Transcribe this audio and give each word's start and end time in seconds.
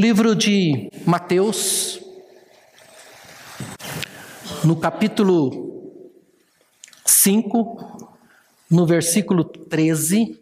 Livro 0.00 0.34
de 0.34 0.90
Mateus, 1.04 2.00
no 4.64 4.80
capítulo 4.80 6.00
5, 7.04 8.16
no 8.70 8.86
versículo 8.86 9.44
13, 9.44 10.40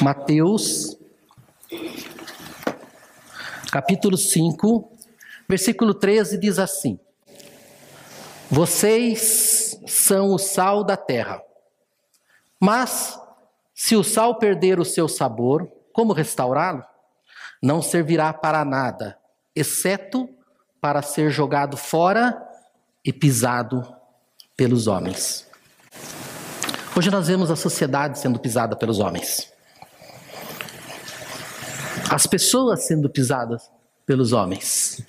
Mateus, 0.00 0.96
capítulo 3.72 4.16
5, 4.16 4.96
versículo 5.48 5.94
13 5.94 6.38
diz 6.38 6.60
assim: 6.60 6.96
Vocês 8.48 9.76
são 9.88 10.30
o 10.30 10.38
sal 10.38 10.84
da 10.84 10.96
terra, 10.96 11.42
mas 12.60 13.20
se 13.74 13.96
o 13.96 14.04
sal 14.04 14.38
perder 14.38 14.78
o 14.78 14.84
seu 14.84 15.08
sabor, 15.08 15.68
como 15.92 16.12
restaurá-lo? 16.12 16.84
Não 17.62 17.80
servirá 17.80 18.32
para 18.32 18.64
nada, 18.64 19.18
exceto 19.54 20.28
para 20.80 21.02
ser 21.02 21.30
jogado 21.30 21.76
fora 21.76 22.40
e 23.04 23.12
pisado 23.12 23.86
pelos 24.56 24.86
homens. 24.86 25.46
Hoje 26.96 27.10
nós 27.10 27.28
vemos 27.28 27.50
a 27.50 27.56
sociedade 27.56 28.18
sendo 28.18 28.38
pisada 28.38 28.76
pelos 28.76 28.98
homens. 28.98 29.52
As 32.10 32.26
pessoas 32.26 32.86
sendo 32.86 33.10
pisadas 33.10 33.70
pelos 34.06 34.32
homens. 34.32 35.02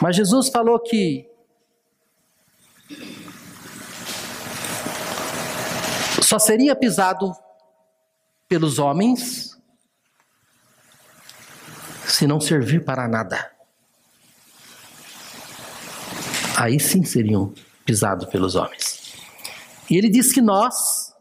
Mas 0.00 0.16
Jesus 0.16 0.48
falou 0.48 0.78
que 0.78 1.28
só 6.22 6.38
seria 6.38 6.74
pisado 6.74 7.32
pelos 8.48 8.78
homens 8.78 9.53
se 12.14 12.28
não 12.28 12.40
servir 12.40 12.84
para 12.84 13.08
nada. 13.08 13.50
Aí 16.56 16.78
sim 16.78 17.02
seriam 17.02 17.52
pisados 17.84 18.26
pelos 18.26 18.54
homens. 18.54 19.14
E 19.90 19.96
ele 19.96 20.08
diz 20.08 20.32
que 20.32 20.40
nós, 20.40 21.12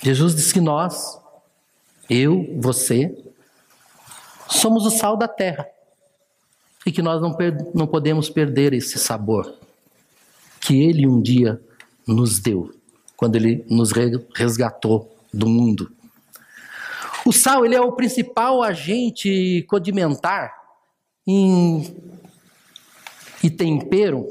Jesus 0.00 0.34
diz 0.34 0.50
que 0.50 0.60
nós, 0.60 1.20
eu, 2.08 2.56
você, 2.58 3.14
somos 4.48 4.86
o 4.86 4.90
sal 4.90 5.18
da 5.18 5.28
terra. 5.28 5.68
E 6.86 6.90
que 6.90 7.02
nós 7.02 7.20
não, 7.20 7.36
não 7.74 7.86
podemos 7.86 8.30
perder 8.30 8.72
esse 8.72 8.98
sabor 8.98 9.54
que 10.58 10.82
ele 10.82 11.06
um 11.06 11.20
dia 11.20 11.60
nos 12.06 12.40
deu, 12.40 12.74
quando 13.18 13.36
ele 13.36 13.66
nos 13.68 13.92
resgatou 14.34 15.14
do 15.32 15.46
mundo. 15.46 15.92
O 17.24 17.32
sal 17.32 17.64
ele 17.64 17.74
é 17.74 17.80
o 17.80 17.92
principal 17.92 18.62
agente 18.62 19.64
condimentar 19.68 20.54
em, 21.26 21.94
e 23.42 23.50
tempero 23.50 24.26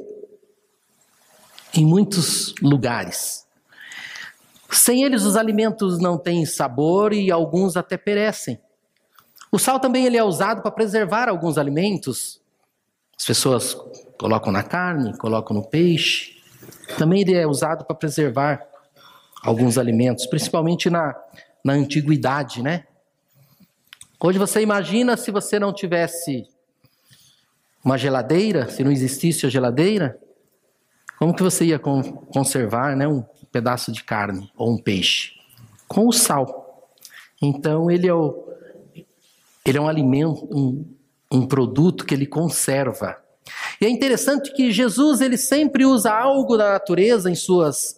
em 1.73 1.85
muitos 1.85 2.53
lugares. 2.61 3.47
Sem 4.71 5.03
eles 5.03 5.23
os 5.23 5.36
alimentos 5.36 5.99
não 5.99 6.17
têm 6.17 6.45
sabor 6.45 7.14
e 7.14 7.31
alguns 7.31 7.77
até 7.77 7.97
perecem. 7.97 8.59
O 9.52 9.58
sal 9.58 9.80
também 9.80 10.05
ele 10.05 10.17
é 10.17 10.23
usado 10.23 10.61
para 10.61 10.71
preservar 10.71 11.27
alguns 11.27 11.58
alimentos. 11.58 12.39
As 13.17 13.25
pessoas 13.25 13.75
colocam 14.17 14.52
na 14.52 14.64
carne, 14.64 15.17
colocam 15.17 15.55
no 15.55 15.67
peixe. 15.67 16.37
Também 16.97 17.21
ele 17.21 17.35
é 17.35 17.47
usado 17.47 17.85
para 17.85 17.95
preservar 17.95 18.64
alguns 19.43 19.77
alimentos, 19.77 20.27
principalmente 20.27 20.89
na, 20.89 21.15
na 21.64 21.73
antiguidade, 21.73 22.61
né? 22.61 22.86
Hoje 24.21 24.37
você 24.37 24.61
imagina 24.61 25.15
se 25.15 25.31
você 25.31 25.58
não 25.58 25.73
tivesse 25.73 26.45
uma 27.83 27.97
geladeira, 27.97 28.70
se 28.70 28.83
não 28.83 28.92
existisse 28.92 29.45
a 29.45 29.49
geladeira, 29.49 30.20
como 31.17 31.33
que 31.33 31.43
você 31.43 31.65
ia 31.65 31.80
conservar 31.80 32.95
né, 32.95 33.08
um 33.08 33.23
pedaço 33.52 33.92
de 33.92 34.03
carne 34.03 34.52
ou 34.55 34.73
um 34.73 34.77
peixe? 34.77 35.33
Com 35.87 36.08
o 36.08 36.14
sal. 36.14 36.89
Então 37.42 37.89
ele 37.89 38.08
é, 38.08 38.14
o, 38.14 38.53
ele 39.65 39.77
é 39.77 39.81
um 39.81 39.87
alimento, 39.87 40.47
um, 40.52 40.86
um 41.31 41.47
produto 41.47 42.05
que 42.05 42.14
ele 42.14 42.26
conserva. 42.26 43.17
E 43.81 43.86
é 43.86 43.89
interessante 43.89 44.53
que 44.53 44.71
Jesus 44.71 45.21
ele 45.21 45.37
sempre 45.37 45.86
usa 45.86 46.11
algo 46.11 46.58
da 46.58 46.73
natureza 46.73 47.30
em 47.31 47.36
suas 47.36 47.97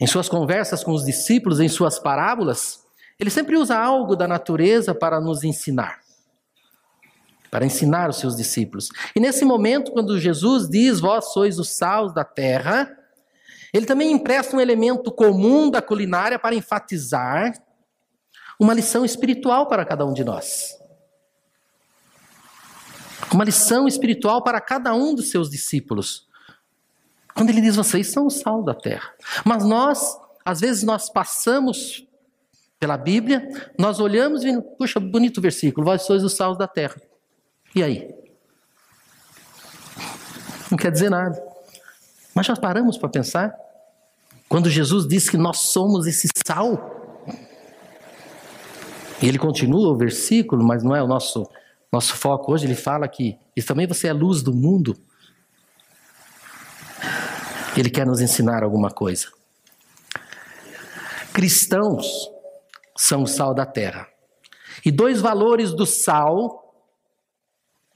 em 0.00 0.06
suas 0.06 0.28
conversas 0.28 0.82
com 0.82 0.92
os 0.92 1.04
discípulos, 1.04 1.60
em 1.60 1.68
suas 1.68 1.98
parábolas, 1.98 2.84
ele 3.18 3.30
sempre 3.30 3.56
usa 3.56 3.76
algo 3.78 4.16
da 4.16 4.26
natureza 4.26 4.94
para 4.94 5.20
nos 5.20 5.44
ensinar. 5.44 6.00
Para 7.50 7.64
ensinar 7.64 8.10
os 8.10 8.16
seus 8.16 8.36
discípulos. 8.36 8.88
E 9.14 9.20
nesse 9.20 9.44
momento, 9.44 9.92
quando 9.92 10.18
Jesus 10.18 10.68
diz: 10.68 10.98
Vós 10.98 11.32
sois 11.32 11.58
os 11.58 11.76
sal 11.76 12.12
da 12.12 12.24
terra, 12.24 12.90
ele 13.72 13.86
também 13.86 14.10
empresta 14.10 14.56
um 14.56 14.60
elemento 14.60 15.12
comum 15.12 15.70
da 15.70 15.80
culinária 15.80 16.38
para 16.38 16.54
enfatizar 16.54 17.54
uma 18.58 18.74
lição 18.74 19.04
espiritual 19.04 19.68
para 19.68 19.84
cada 19.84 20.04
um 20.04 20.12
de 20.12 20.24
nós. 20.24 20.76
Uma 23.32 23.44
lição 23.44 23.86
espiritual 23.86 24.42
para 24.42 24.60
cada 24.60 24.94
um 24.94 25.14
dos 25.14 25.30
seus 25.30 25.50
discípulos. 25.50 26.23
Quando 27.34 27.50
ele 27.50 27.60
diz, 27.60 27.76
vocês 27.76 28.12
são 28.12 28.26
o 28.26 28.30
sal 28.30 28.62
da 28.62 28.74
terra. 28.74 29.10
Mas 29.44 29.64
nós, 29.64 30.16
às 30.44 30.60
vezes, 30.60 30.82
nós 30.82 31.10
passamos 31.10 32.06
pela 32.78 32.96
Bíblia, 32.96 33.48
nós 33.78 33.98
olhamos 33.98 34.44
e, 34.44 34.60
puxa, 34.78 35.00
bonito 35.00 35.40
versículo, 35.40 35.84
vós 35.84 36.02
sois 36.02 36.22
o 36.22 36.28
sal 36.28 36.54
da 36.56 36.68
terra. 36.68 36.96
E 37.74 37.82
aí? 37.82 38.14
Não 40.70 40.78
quer 40.78 40.92
dizer 40.92 41.10
nada. 41.10 41.42
Mas 42.34 42.46
já 42.46 42.56
paramos 42.56 42.98
para 42.98 43.08
pensar? 43.08 43.54
Quando 44.48 44.68
Jesus 44.68 45.06
diz 45.06 45.28
que 45.28 45.36
nós 45.36 45.58
somos 45.58 46.06
esse 46.06 46.28
sal. 46.46 47.24
E 49.22 49.26
ele 49.26 49.38
continua 49.38 49.88
o 49.88 49.96
versículo, 49.96 50.62
mas 50.62 50.82
não 50.82 50.94
é 50.94 51.02
o 51.02 51.06
nosso, 51.06 51.48
nosso 51.90 52.14
foco 52.14 52.52
hoje. 52.52 52.66
Ele 52.66 52.74
fala 52.74 53.08
que 53.08 53.38
e 53.56 53.62
também 53.62 53.86
você 53.86 54.08
é 54.08 54.10
a 54.10 54.14
luz 54.14 54.42
do 54.42 54.52
mundo. 54.52 54.96
Ele 57.76 57.90
quer 57.90 58.06
nos 58.06 58.20
ensinar 58.20 58.62
alguma 58.62 58.90
coisa. 58.90 59.28
Cristãos 61.32 62.06
são 62.96 63.24
o 63.24 63.26
sal 63.26 63.52
da 63.52 63.66
terra. 63.66 64.08
E 64.84 64.90
dois 64.90 65.20
valores 65.20 65.72
do 65.72 65.84
sal 65.84 66.74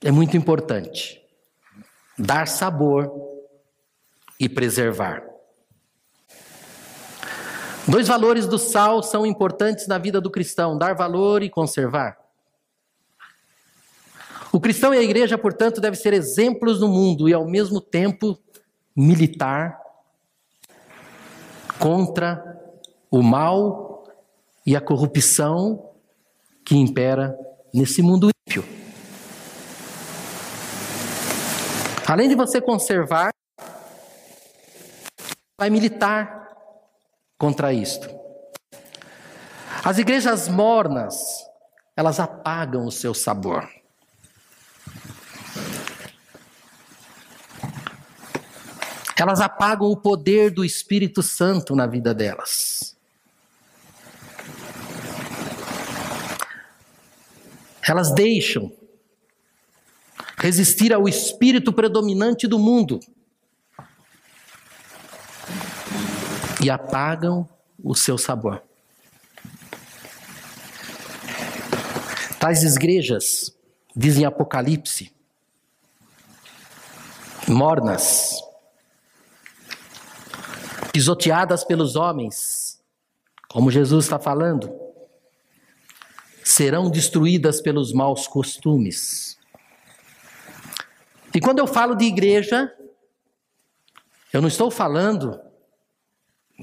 é 0.02 0.10
muito 0.10 0.36
importante: 0.36 1.22
dar 2.18 2.48
sabor 2.48 3.10
e 4.40 4.48
preservar. 4.48 5.22
Dois 7.86 8.06
valores 8.06 8.46
do 8.46 8.58
sal 8.58 9.02
são 9.02 9.24
importantes 9.24 9.86
na 9.86 9.98
vida 9.98 10.20
do 10.20 10.30
cristão: 10.30 10.76
dar 10.76 10.94
valor 10.94 11.42
e 11.42 11.48
conservar. 11.48 12.18
O 14.50 14.60
cristão 14.60 14.94
e 14.94 14.98
a 14.98 15.02
igreja, 15.02 15.36
portanto, 15.36 15.80
devem 15.80 15.98
ser 15.98 16.12
exemplos 16.12 16.80
no 16.80 16.88
mundo 16.88 17.28
e, 17.28 17.34
ao 17.34 17.46
mesmo 17.46 17.80
tempo, 17.80 18.38
militar 18.98 19.80
contra 21.78 22.42
o 23.08 23.22
mal 23.22 24.02
e 24.66 24.74
a 24.74 24.80
corrupção 24.80 25.92
que 26.64 26.76
impera 26.76 27.38
nesse 27.72 28.02
mundo 28.02 28.28
ímpio. 28.48 28.64
Além 32.08 32.28
de 32.28 32.34
você 32.34 32.60
conservar, 32.60 33.30
vai 35.56 35.70
militar 35.70 36.48
contra 37.38 37.72
isto. 37.72 38.08
As 39.84 39.98
igrejas 39.98 40.48
mornas, 40.48 41.14
elas 41.96 42.18
apagam 42.18 42.84
o 42.84 42.90
seu 42.90 43.14
sabor. 43.14 43.77
Elas 49.18 49.40
apagam 49.40 49.88
o 49.88 49.96
poder 49.96 50.48
do 50.52 50.64
Espírito 50.64 51.24
Santo 51.24 51.74
na 51.74 51.88
vida 51.88 52.14
delas. 52.14 52.96
Elas 57.82 58.14
deixam 58.14 58.72
resistir 60.36 60.92
ao 60.92 61.08
espírito 61.08 61.72
predominante 61.72 62.46
do 62.46 62.60
mundo 62.60 63.00
e 66.62 66.70
apagam 66.70 67.48
o 67.82 67.94
seu 67.96 68.16
sabor. 68.16 68.62
Tais 72.38 72.62
igrejas, 72.62 73.52
dizem 73.96 74.24
Apocalipse, 74.24 75.12
mornas, 77.48 78.47
pisoteadas 80.92 81.64
pelos 81.64 81.96
homens, 81.96 82.82
como 83.48 83.70
Jesus 83.70 84.04
está 84.04 84.18
falando, 84.18 84.72
serão 86.44 86.90
destruídas 86.90 87.60
pelos 87.60 87.92
maus 87.92 88.26
costumes. 88.26 89.38
E 91.34 91.40
quando 91.40 91.58
eu 91.58 91.66
falo 91.66 91.94
de 91.94 92.04
igreja, 92.04 92.72
eu 94.32 94.40
não 94.40 94.48
estou 94.48 94.70
falando 94.70 95.40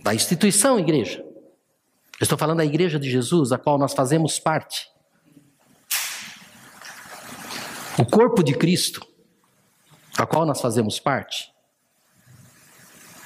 da 0.03 0.13
instituição 0.13 0.79
igreja. 0.79 1.19
Eu 2.19 2.23
estou 2.23 2.37
falando 2.37 2.57
da 2.57 2.65
igreja 2.65 2.99
de 2.99 3.09
Jesus, 3.09 3.51
a 3.51 3.57
qual 3.57 3.77
nós 3.77 3.93
fazemos 3.93 4.39
parte. 4.39 4.89
O 7.97 8.05
corpo 8.05 8.43
de 8.43 8.53
Cristo, 8.53 9.05
a 10.17 10.25
qual 10.25 10.45
nós 10.45 10.59
fazemos 10.59 10.99
parte. 10.99 11.54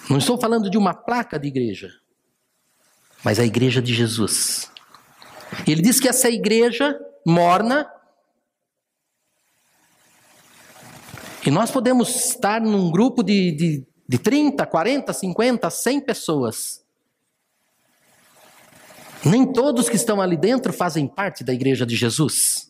Não 0.10 0.18
estou 0.18 0.40
falando 0.40 0.70
de 0.70 0.78
uma 0.78 0.94
placa 0.94 1.38
de 1.40 1.48
igreja, 1.48 1.94
mas 3.24 3.40
a 3.40 3.46
igreja 3.46 3.80
de 3.80 3.94
Jesus. 3.94 4.72
Ele 5.68 5.82
diz 5.82 6.00
que 6.00 6.08
essa 6.08 6.30
igreja 6.30 7.00
morna, 7.26 7.88
e 11.46 11.52
nós 11.52 11.70
podemos 11.70 12.10
estar 12.32 12.60
num 12.60 12.90
grupo 12.90 13.22
de, 13.22 13.52
de, 13.52 13.88
de 14.08 14.18
30, 14.18 14.66
40, 14.66 15.14
50, 15.14 15.70
100 15.70 16.02
pessoas. 16.02 16.84
Nem 19.24 19.52
todos 19.52 19.90
que 19.90 19.96
estão 19.96 20.22
ali 20.22 20.38
dentro 20.38 20.74
fazem 20.74 21.08
parte 21.08 21.44
da 21.44 21.54
igreja 21.54 21.86
de 21.86 21.96
Jesus. 21.96 22.69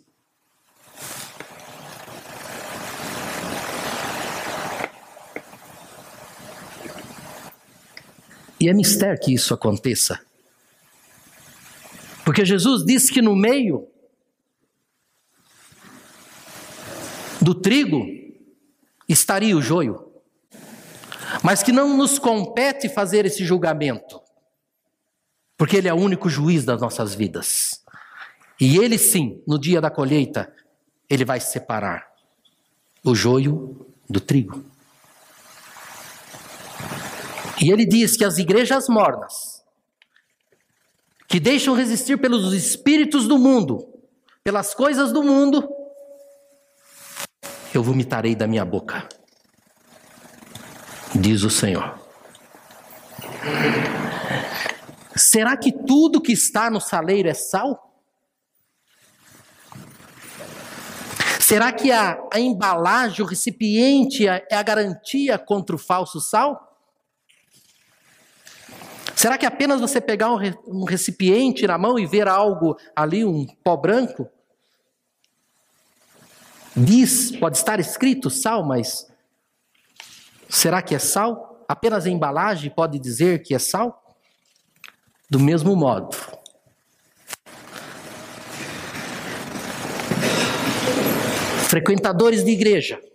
E 8.59 8.67
é 8.67 8.73
mistério 8.73 9.19
que 9.19 9.33
isso 9.33 9.53
aconteça. 9.53 10.19
Porque 12.25 12.45
Jesus 12.45 12.85
disse 12.85 13.11
que 13.11 13.21
no 13.21 13.35
meio 13.35 13.87
do 17.41 17.55
trigo 17.55 18.05
estaria 19.07 19.57
o 19.57 19.61
joio, 19.61 20.11
mas 21.41 21.63
que 21.63 21.71
não 21.71 21.97
nos 21.97 22.19
compete 22.19 22.89
fazer 22.89 23.25
esse 23.25 23.43
julgamento, 23.45 24.21
porque 25.57 25.77
Ele 25.77 25.87
é 25.87 25.93
o 25.93 25.97
único 25.97 26.29
juiz 26.29 26.65
das 26.65 26.79
nossas 26.79 27.15
vidas. 27.15 27.83
E 28.59 28.77
Ele 28.77 28.97
sim, 28.97 29.41
no 29.47 29.57
dia 29.57 29.79
da 29.79 29.89
colheita, 29.89 30.53
Ele 31.09 31.23
vai 31.23 31.39
separar 31.39 32.07
o 33.03 33.15
joio 33.15 33.87
do 34.09 34.19
trigo. 34.19 34.63
E 37.61 37.71
Ele 37.71 37.85
diz 37.85 38.15
que 38.15 38.23
as 38.23 38.37
igrejas 38.37 38.87
mornas, 38.87 39.63
que 41.27 41.39
deixam 41.39 41.75
resistir 41.75 42.17
pelos 42.17 42.53
espíritos 42.53 43.27
do 43.27 43.37
mundo, 43.37 43.85
pelas 44.43 44.73
coisas 44.73 45.11
do 45.11 45.21
mundo, 45.21 45.67
eu 47.73 47.83
vomitarei 47.83 48.33
da 48.33 48.47
minha 48.47 48.63
boca, 48.63 49.07
diz 51.13 51.43
o 51.43 51.49
Senhor. 51.49 51.99
Será 55.15 55.57
que 55.57 55.71
tudo 55.71 56.21
que 56.21 56.31
está 56.31 56.69
no 56.69 56.79
saleiro 56.79 57.27
é 57.27 57.33
sal? 57.33 57.93
Será 61.41 61.71
que 61.71 61.91
a, 61.91 62.17
a 62.31 62.39
embalagem, 62.39 63.21
o 63.21 63.27
recipiente 63.27 64.27
é 64.27 64.55
a 64.55 64.63
garantia 64.63 65.37
contra 65.37 65.75
o 65.75 65.79
falso 65.79 66.21
sal? 66.21 66.68
Será 69.19 69.37
que 69.37 69.45
apenas 69.45 69.81
você 69.81 69.99
pegar 69.99 70.31
um 70.65 70.85
recipiente 70.85 71.67
na 71.67 71.77
mão 71.77 71.99
e 71.99 72.05
ver 72.05 72.25
algo 72.25 72.77
ali, 72.95 73.25
um 73.25 73.45
pó 73.45 73.75
branco? 73.75 74.29
Diz, 76.73 77.35
pode 77.35 77.57
estar 77.57 77.81
escrito 77.81 78.29
sal, 78.29 78.65
mas 78.65 79.11
será 80.47 80.81
que 80.81 80.95
é 80.95 80.99
sal? 80.99 81.65
Apenas 81.67 82.05
a 82.05 82.09
embalagem 82.09 82.71
pode 82.71 82.97
dizer 82.97 83.43
que 83.43 83.53
é 83.53 83.59
sal? 83.59 84.01
Do 85.29 85.37
mesmo 85.37 85.75
modo, 85.75 86.15
frequentadores 91.67 92.45
de 92.45 92.51
igreja 92.51 93.08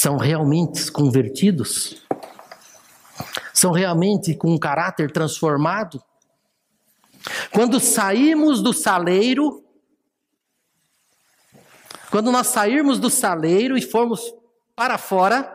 são 0.00 0.16
realmente 0.16 0.90
convertidos? 0.90 2.02
São 3.52 3.70
realmente 3.70 4.34
com 4.34 4.50
um 4.50 4.58
caráter 4.58 5.12
transformado? 5.12 6.02
Quando 7.52 7.78
saímos 7.78 8.62
do 8.62 8.72
saleiro, 8.72 9.62
quando 12.10 12.32
nós 12.32 12.46
sairmos 12.46 12.98
do 12.98 13.10
saleiro 13.10 13.76
e 13.76 13.82
formos 13.82 14.22
para 14.74 14.96
fora, 14.96 15.54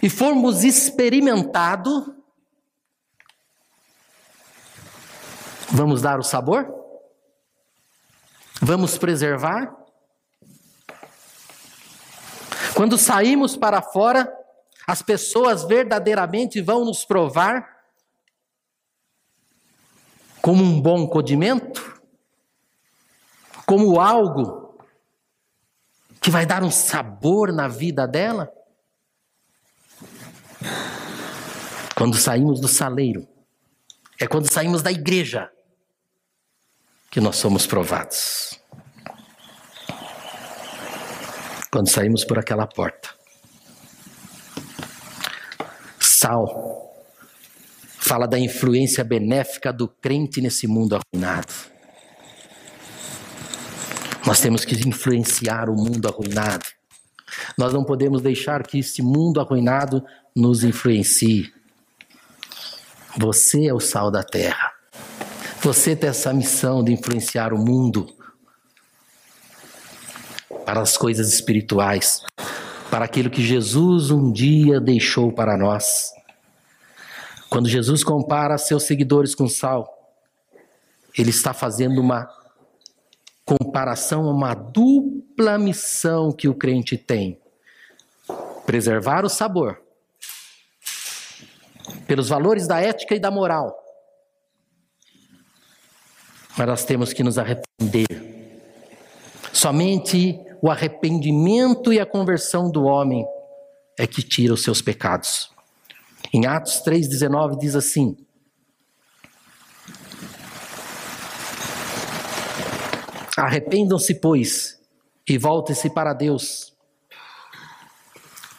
e 0.00 0.08
formos 0.08 0.62
experimentado, 0.62 2.22
vamos 5.72 6.00
dar 6.00 6.20
o 6.20 6.22
sabor? 6.22 6.72
Vamos 8.62 8.96
preservar? 8.96 9.77
Quando 12.78 12.96
saímos 12.96 13.56
para 13.56 13.82
fora, 13.82 14.32
as 14.86 15.02
pessoas 15.02 15.64
verdadeiramente 15.64 16.60
vão 16.60 16.84
nos 16.84 17.04
provar 17.04 17.76
como 20.40 20.62
um 20.62 20.80
bom 20.80 21.04
condimento, 21.08 22.00
como 23.66 24.00
algo 24.00 24.78
que 26.20 26.30
vai 26.30 26.46
dar 26.46 26.62
um 26.62 26.70
sabor 26.70 27.52
na 27.52 27.66
vida 27.66 28.06
dela. 28.06 28.48
Quando 31.96 32.16
saímos 32.16 32.60
do 32.60 32.68
saleiro, 32.68 33.26
é 34.20 34.28
quando 34.28 34.48
saímos 34.48 34.82
da 34.82 34.92
igreja 34.92 35.50
que 37.10 37.20
nós 37.20 37.34
somos 37.34 37.66
provados 37.66 38.57
quando 41.70 41.88
saímos 41.88 42.24
por 42.24 42.38
aquela 42.38 42.66
porta. 42.66 43.10
Sal 45.98 46.88
fala 47.98 48.26
da 48.26 48.38
influência 48.38 49.04
benéfica 49.04 49.72
do 49.72 49.86
crente 49.86 50.40
nesse 50.40 50.66
mundo 50.66 50.96
arruinado. 50.96 51.52
Nós 54.26 54.40
temos 54.40 54.64
que 54.64 54.74
influenciar 54.88 55.68
o 55.68 55.74
mundo 55.74 56.08
arruinado. 56.08 56.64
Nós 57.56 57.72
não 57.72 57.84
podemos 57.84 58.22
deixar 58.22 58.62
que 58.62 58.78
esse 58.78 59.02
mundo 59.02 59.40
arruinado 59.40 60.02
nos 60.34 60.64
influencie. 60.64 61.52
Você 63.18 63.66
é 63.66 63.74
o 63.74 63.80
sal 63.80 64.10
da 64.10 64.22
terra. 64.22 64.72
Você 65.60 65.94
tem 65.94 66.08
essa 66.08 66.32
missão 66.32 66.82
de 66.82 66.92
influenciar 66.92 67.52
o 67.52 67.58
mundo 67.58 68.06
para 70.68 70.82
as 70.82 70.98
coisas 70.98 71.32
espirituais, 71.32 72.22
para 72.90 73.06
aquilo 73.06 73.30
que 73.30 73.40
Jesus 73.40 74.10
um 74.10 74.30
dia 74.30 74.78
deixou 74.78 75.32
para 75.32 75.56
nós. 75.56 76.12
Quando 77.48 77.70
Jesus 77.70 78.04
compara 78.04 78.58
seus 78.58 78.82
seguidores 78.82 79.34
com 79.34 79.48
sal, 79.48 80.12
ele 81.16 81.30
está 81.30 81.54
fazendo 81.54 82.02
uma 82.02 82.28
comparação 83.46 84.28
a 84.28 84.30
uma 84.30 84.52
dupla 84.52 85.56
missão 85.56 86.30
que 86.30 86.48
o 86.48 86.54
crente 86.54 86.98
tem: 86.98 87.40
preservar 88.66 89.24
o 89.24 89.30
sabor, 89.30 89.80
pelos 92.06 92.28
valores 92.28 92.66
da 92.66 92.78
ética 92.78 93.14
e 93.14 93.18
da 93.18 93.30
moral. 93.30 93.74
Mas 96.58 96.66
nós 96.66 96.84
temos 96.84 97.14
que 97.14 97.22
nos 97.22 97.38
arrepender. 97.38 98.36
Somente 99.50 100.44
o 100.60 100.70
arrependimento 100.70 101.92
e 101.92 102.00
a 102.00 102.06
conversão 102.06 102.70
do 102.70 102.84
homem 102.84 103.24
é 103.96 104.06
que 104.06 104.22
tira 104.22 104.54
os 104.54 104.62
seus 104.62 104.80
pecados. 104.80 105.50
Em 106.32 106.46
Atos 106.46 106.82
3,19 106.84 107.58
diz 107.58 107.74
assim: 107.74 108.16
Arrependam-se, 113.36 114.14
pois, 114.16 114.80
e 115.28 115.38
voltem-se 115.38 115.90
para 115.90 116.12
Deus, 116.12 116.74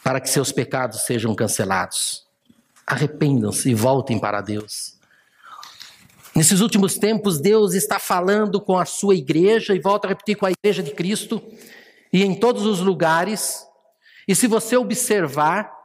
para 0.02 0.20
que 0.20 0.30
seus 0.30 0.50
pecados 0.50 1.02
sejam 1.02 1.34
cancelados. 1.34 2.26
Arrependam-se 2.86 3.70
e 3.70 3.74
voltem 3.74 4.18
para 4.18 4.40
Deus. 4.40 4.98
Nesses 6.34 6.60
últimos 6.60 6.96
tempos, 6.96 7.40
Deus 7.40 7.74
está 7.74 7.98
falando 7.98 8.60
com 8.60 8.78
a 8.78 8.84
sua 8.84 9.14
igreja, 9.14 9.74
e 9.74 9.80
volta 9.80 10.06
a 10.06 10.10
repetir 10.10 10.36
com 10.36 10.46
a 10.46 10.50
igreja 10.50 10.82
de 10.82 10.92
Cristo, 10.92 11.42
e 12.12 12.24
em 12.24 12.38
todos 12.38 12.66
os 12.66 12.80
lugares. 12.80 13.66
E 14.26 14.34
se 14.34 14.46
você 14.46 14.76
observar, 14.76 15.80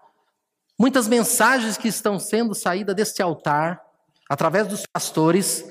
Muitas 0.77 1.08
mensagens 1.08 1.77
que 1.77 1.88
estão 1.88 2.20
sendo 2.20 2.53
saídas 2.53 2.96
deste 2.96 3.22
altar, 3.22 3.82
através 4.29 4.67
dos 4.67 4.86
pastores, 4.86 5.65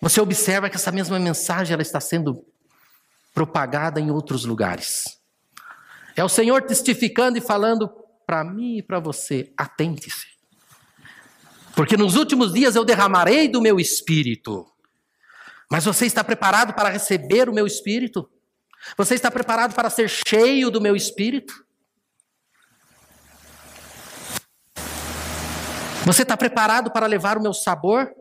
você 0.00 0.20
observa 0.20 0.68
que 0.68 0.74
essa 0.74 0.90
mesma 0.90 1.20
mensagem 1.20 1.72
ela 1.72 1.82
está 1.82 2.00
sendo 2.00 2.44
propagada 3.32 4.00
em 4.00 4.10
outros 4.10 4.44
lugares. 4.44 5.20
É 6.16 6.24
o 6.24 6.28
Senhor 6.28 6.62
testificando 6.62 7.38
e 7.38 7.40
falando 7.40 7.88
para 8.26 8.42
mim 8.42 8.78
e 8.78 8.82
para 8.82 8.98
você: 8.98 9.52
atente-se. 9.56 10.26
Porque 11.76 11.96
nos 11.96 12.16
últimos 12.16 12.52
dias 12.52 12.74
eu 12.74 12.84
derramarei 12.84 13.46
do 13.46 13.62
meu 13.62 13.78
espírito. 13.78 14.66
Mas 15.70 15.84
você 15.84 16.06
está 16.06 16.24
preparado 16.24 16.74
para 16.74 16.88
receber 16.88 17.48
o 17.48 17.54
meu 17.54 17.68
espírito? 17.68 18.28
Você 18.96 19.14
está 19.14 19.30
preparado 19.30 19.74
para 19.74 19.90
ser 19.90 20.08
cheio 20.08 20.70
do 20.70 20.80
meu 20.80 20.96
espírito? 20.96 21.66
Você 26.04 26.22
está 26.22 26.36
preparado 26.36 26.90
para 26.90 27.06
levar 27.06 27.36
o 27.36 27.42
meu 27.42 27.52
sabor? 27.52 28.14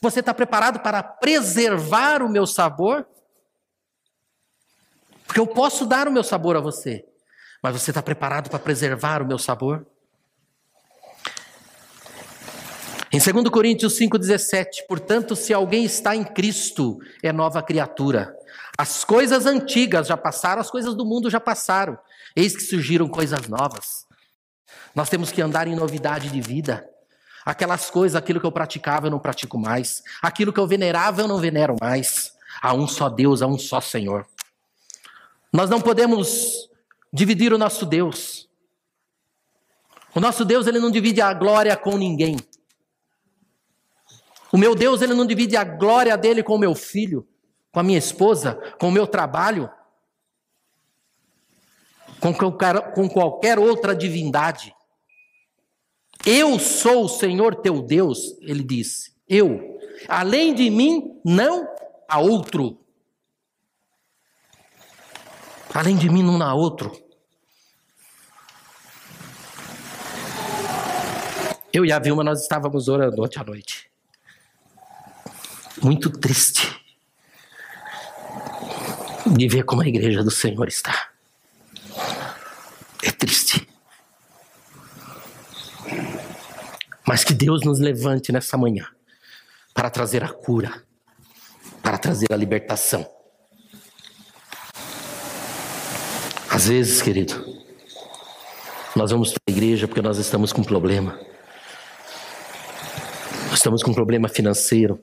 Você 0.00 0.20
está 0.20 0.34
preparado 0.34 0.80
para 0.80 1.02
preservar 1.02 2.22
o 2.22 2.28
meu 2.28 2.46
sabor? 2.46 3.06
Porque 5.26 5.38
eu 5.38 5.46
posso 5.46 5.86
dar 5.86 6.08
o 6.08 6.12
meu 6.12 6.24
sabor 6.24 6.56
a 6.56 6.60
você, 6.60 7.04
mas 7.62 7.72
você 7.72 7.92
está 7.92 8.02
preparado 8.02 8.50
para 8.50 8.58
preservar 8.58 9.22
o 9.22 9.26
meu 9.26 9.38
sabor? 9.38 9.86
Em 13.12 13.18
2 13.18 13.48
Coríntios 13.48 13.98
5,17, 13.98 14.86
portanto, 14.88 15.36
se 15.36 15.52
alguém 15.52 15.84
está 15.84 16.16
em 16.16 16.24
Cristo, 16.24 16.98
é 17.22 17.32
nova 17.32 17.62
criatura. 17.62 18.36
As 18.80 19.04
coisas 19.04 19.44
antigas 19.44 20.06
já 20.06 20.16
passaram, 20.16 20.58
as 20.58 20.70
coisas 20.70 20.94
do 20.94 21.04
mundo 21.04 21.28
já 21.28 21.38
passaram. 21.38 21.98
Eis 22.34 22.56
que 22.56 22.62
surgiram 22.62 23.06
coisas 23.06 23.46
novas. 23.46 24.06
Nós 24.94 25.10
temos 25.10 25.30
que 25.30 25.42
andar 25.42 25.68
em 25.68 25.76
novidade 25.76 26.30
de 26.30 26.40
vida. 26.40 26.88
Aquelas 27.44 27.90
coisas, 27.90 28.16
aquilo 28.16 28.40
que 28.40 28.46
eu 28.46 28.50
praticava, 28.50 29.06
eu 29.06 29.10
não 29.10 29.18
pratico 29.18 29.58
mais. 29.58 30.02
Aquilo 30.22 30.50
que 30.50 30.58
eu 30.58 30.66
venerava, 30.66 31.20
eu 31.20 31.28
não 31.28 31.36
venero 31.36 31.76
mais. 31.78 32.32
Há 32.62 32.72
um 32.72 32.88
só 32.88 33.10
Deus, 33.10 33.42
há 33.42 33.46
um 33.46 33.58
só 33.58 33.82
Senhor. 33.82 34.26
Nós 35.52 35.68
não 35.68 35.78
podemos 35.78 36.66
dividir 37.12 37.52
o 37.52 37.58
nosso 37.58 37.84
Deus. 37.84 38.48
O 40.14 40.20
nosso 40.20 40.42
Deus, 40.42 40.66
ele 40.66 40.78
não 40.78 40.90
divide 40.90 41.20
a 41.20 41.34
glória 41.34 41.76
com 41.76 41.98
ninguém. 41.98 42.38
O 44.50 44.56
meu 44.56 44.74
Deus, 44.74 45.02
ele 45.02 45.12
não 45.12 45.26
divide 45.26 45.54
a 45.54 45.64
glória 45.64 46.16
dele 46.16 46.42
com 46.42 46.54
o 46.54 46.58
meu 46.58 46.74
filho, 46.74 47.28
com 47.72 47.80
a 47.80 47.82
minha 47.82 47.98
esposa, 47.98 48.54
com 48.78 48.88
o 48.88 48.92
meu 48.92 49.06
trabalho, 49.06 49.70
com 52.20 52.34
qualquer, 52.34 52.92
com 52.92 53.08
qualquer 53.08 53.58
outra 53.58 53.94
divindade. 53.94 54.74
Eu 56.24 56.58
sou 56.58 57.04
o 57.04 57.08
Senhor 57.08 57.56
teu 57.56 57.80
Deus, 57.80 58.36
ele 58.40 58.62
disse. 58.62 59.14
Eu. 59.28 59.78
Além 60.08 60.54
de 60.54 60.68
mim, 60.68 61.20
não 61.24 61.66
há 62.08 62.18
outro. 62.18 62.78
Além 65.72 65.96
de 65.96 66.10
mim, 66.10 66.22
não 66.22 66.42
há 66.42 66.52
outro. 66.52 66.92
Eu 71.72 71.86
e 71.86 71.92
a 71.92 71.98
Vilma, 72.00 72.24
nós 72.24 72.42
estávamos 72.42 72.88
orando 72.88 73.22
ontem 73.22 73.38
à 73.38 73.44
noite. 73.44 73.88
Muito 75.80 76.10
triste 76.10 76.79
de 79.30 79.48
ver 79.48 79.64
como 79.64 79.82
a 79.82 79.88
igreja 79.88 80.22
do 80.22 80.30
Senhor 80.30 80.68
está. 80.68 81.10
É 83.02 83.10
triste. 83.10 83.66
Mas 87.06 87.24
que 87.24 87.32
Deus 87.32 87.64
nos 87.64 87.78
levante 87.78 88.32
nessa 88.32 88.56
manhã 88.56 88.86
para 89.72 89.90
trazer 89.90 90.22
a 90.22 90.28
cura, 90.28 90.82
para 91.82 91.96
trazer 91.98 92.32
a 92.32 92.36
libertação. 92.36 93.08
Às 96.48 96.66
vezes, 96.66 97.00
querido, 97.00 97.34
nós 98.94 99.10
vamos 99.10 99.32
para 99.32 99.40
a 99.48 99.50
igreja 99.50 99.86
porque 99.88 100.02
nós 100.02 100.18
estamos 100.18 100.52
com 100.52 100.62
problema. 100.62 101.18
Nós 103.48 103.58
estamos 103.58 103.82
com 103.82 103.92
um 103.92 103.94
problema 103.94 104.28
financeiro, 104.28 105.00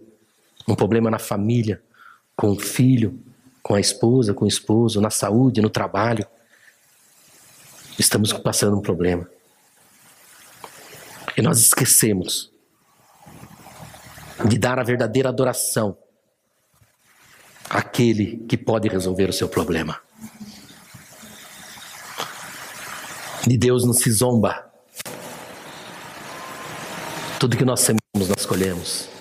um 0.67 0.75
problema 0.75 1.09
na 1.09 1.19
família, 1.19 1.81
com 2.35 2.51
o 2.51 2.59
filho, 2.59 3.19
com 3.67 3.75
a 3.75 3.81
esposa, 3.81 4.33
com 4.33 4.45
o 4.45 4.47
esposo, 4.47 5.01
na 5.01 5.09
saúde, 5.09 5.61
no 5.61 5.69
trabalho. 5.69 6.25
Estamos 7.99 8.31
passando 8.31 8.77
um 8.77 8.81
problema. 8.81 9.29
E 11.35 11.41
nós 11.41 11.59
esquecemos 11.59 12.49
de 14.47 14.57
dar 14.57 14.79
a 14.79 14.83
verdadeira 14.83 15.27
adoração 15.27 15.97
àquele 17.69 18.37
que 18.47 18.55
pode 18.55 18.87
resolver 18.87 19.29
o 19.29 19.33
seu 19.33 19.49
problema. 19.49 19.99
De 23.45 23.57
Deus 23.57 23.83
não 23.83 23.91
se 23.91 24.09
zomba. 24.09 24.65
Tudo 27.37 27.57
que 27.57 27.65
nós 27.65 27.81
sememos, 27.81 28.29
nós 28.29 28.45
colhemos. 28.45 29.16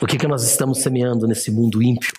O 0.00 0.06
que, 0.06 0.16
que 0.16 0.28
nós 0.28 0.44
estamos 0.44 0.78
semeando 0.78 1.26
nesse 1.26 1.50
mundo 1.50 1.82
ímpio? 1.82 2.12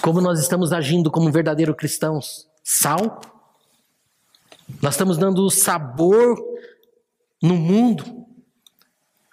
Como 0.00 0.20
nós 0.20 0.40
estamos 0.40 0.72
agindo 0.72 1.10
como 1.10 1.30
verdadeiros 1.30 1.76
cristãos? 1.76 2.48
Sal 2.64 3.20
nós 4.82 4.94
estamos 4.94 5.18
dando 5.18 5.50
sabor 5.50 6.38
no 7.42 7.56
mundo. 7.56 8.26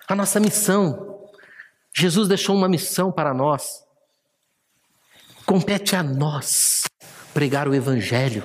A 0.07 0.15
nossa 0.15 0.39
missão. 0.39 1.27
Jesus 1.95 2.27
deixou 2.27 2.55
uma 2.55 2.69
missão 2.69 3.11
para 3.11 3.33
nós. 3.33 3.83
Compete 5.45 5.95
a 5.95 6.03
nós 6.03 6.83
pregar 7.33 7.67
o 7.67 7.75
Evangelho. 7.75 8.43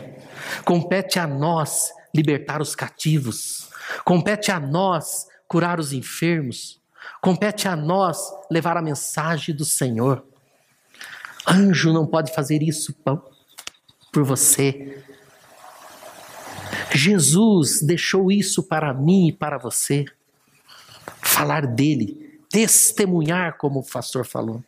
Compete 0.65 1.19
a 1.19 1.27
nós 1.27 1.93
libertar 2.15 2.61
os 2.61 2.75
cativos. 2.75 3.71
Compete 4.05 4.51
a 4.51 4.61
nós 4.61 5.27
curar 5.49 5.81
os 5.81 5.93
enfermos. 5.93 6.82
Compete 7.23 7.69
a 7.69 7.77
nós 7.77 8.19
levar 8.51 8.77
a 8.77 8.83
mensagem 8.83 9.55
do 9.55 9.65
Senhor. 9.65 10.25
Anjo 11.47 11.93
não 11.93 12.05
pode 12.05 12.35
fazer 12.35 12.65
isso 12.65 12.93
por 14.13 14.25
você. 14.25 15.01
Jesus 16.93 17.81
deixou 17.81 18.33
isso 18.33 18.65
para 18.65 18.93
mim 18.93 19.29
e 19.29 19.33
para 19.33 19.57
você. 19.57 20.05
Falar 21.23 21.65
dele, 21.65 22.41
testemunhar, 22.51 23.57
como 23.57 23.79
o 23.79 23.89
pastor 23.89 24.27
falou. 24.27 24.61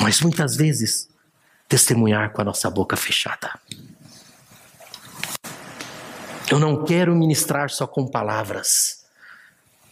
Mas 0.00 0.20
muitas 0.20 0.54
vezes, 0.54 1.08
testemunhar 1.68 2.32
com 2.32 2.42
a 2.42 2.44
nossa 2.44 2.70
boca 2.70 2.96
fechada. 2.96 3.58
Eu 6.48 6.60
não 6.60 6.84
quero 6.84 7.16
ministrar 7.16 7.68
só 7.68 7.84
com 7.84 8.06
palavras, 8.06 9.05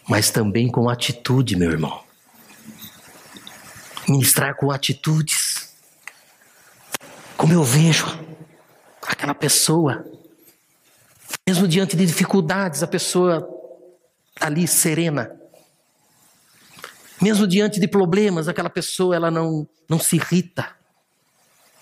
mas 0.08 0.30
também 0.30 0.68
com 0.68 0.88
atitude, 0.88 1.56
meu 1.56 1.70
irmão. 1.70 2.02
Ministrar 4.08 4.54
com 4.56 4.70
atitudes. 4.70 5.74
Como 7.36 7.52
eu 7.52 7.64
vejo 7.64 8.06
aquela 9.02 9.34
pessoa 9.34 10.04
mesmo 11.46 11.68
diante 11.68 11.94
de 11.94 12.06
dificuldades, 12.06 12.82
a 12.82 12.86
pessoa 12.86 13.46
ali 14.40 14.66
serena. 14.66 15.38
Mesmo 17.20 17.46
diante 17.46 17.78
de 17.78 17.86
problemas, 17.86 18.48
aquela 18.48 18.70
pessoa 18.70 19.14
ela 19.14 19.30
não, 19.30 19.68
não 19.88 19.98
se 19.98 20.16
irrita, 20.16 20.74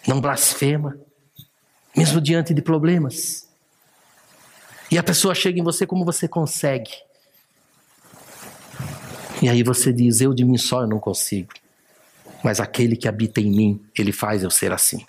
não 0.06 0.20
blasfema. 0.20 0.98
Mesmo 1.96 2.20
diante 2.20 2.52
de 2.52 2.62
problemas. 2.62 3.48
E 4.90 4.98
a 4.98 5.02
pessoa 5.02 5.34
chega 5.34 5.60
em 5.60 5.62
você 5.62 5.86
como 5.86 6.04
você 6.04 6.26
consegue. 6.26 6.90
E 9.42 9.48
aí 9.48 9.64
você 9.64 9.92
diz: 9.92 10.20
Eu 10.20 10.32
de 10.32 10.44
mim 10.44 10.56
só 10.56 10.82
eu 10.82 10.86
não 10.86 11.00
consigo. 11.00 11.52
Mas 12.44 12.60
aquele 12.60 12.96
que 12.96 13.08
habita 13.08 13.40
em 13.40 13.50
mim, 13.50 13.84
ele 13.98 14.12
faz 14.12 14.44
eu 14.44 14.50
ser 14.50 14.72
assim. 14.72 15.04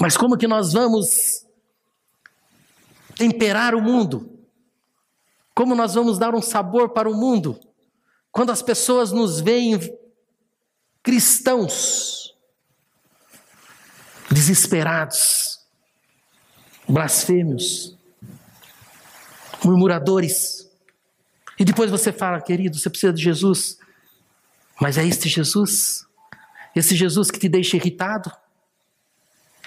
Mas 0.00 0.16
como 0.16 0.38
que 0.38 0.46
nós 0.46 0.72
vamos 0.72 1.44
temperar 3.16 3.74
o 3.74 3.82
mundo? 3.82 4.38
Como 5.54 5.74
nós 5.74 5.94
vamos 5.94 6.18
dar 6.18 6.34
um 6.34 6.40
sabor 6.40 6.90
para 6.90 7.10
o 7.10 7.14
mundo? 7.14 7.58
Quando 8.30 8.50
as 8.50 8.62
pessoas 8.62 9.10
nos 9.10 9.40
veem 9.40 9.78
cristãos, 11.02 12.34
desesperados, 14.30 15.58
blasfêmios, 16.88 17.96
murmuradores. 19.64 20.69
E 21.60 21.64
depois 21.64 21.90
você 21.90 22.10
fala, 22.10 22.40
querido, 22.40 22.78
você 22.78 22.88
precisa 22.88 23.12
de 23.12 23.22
Jesus. 23.22 23.78
Mas 24.80 24.96
é 24.96 25.06
este 25.06 25.28
Jesus? 25.28 26.06
Esse 26.74 26.96
Jesus 26.96 27.30
que 27.30 27.38
te 27.38 27.50
deixa 27.50 27.76
irritado? 27.76 28.32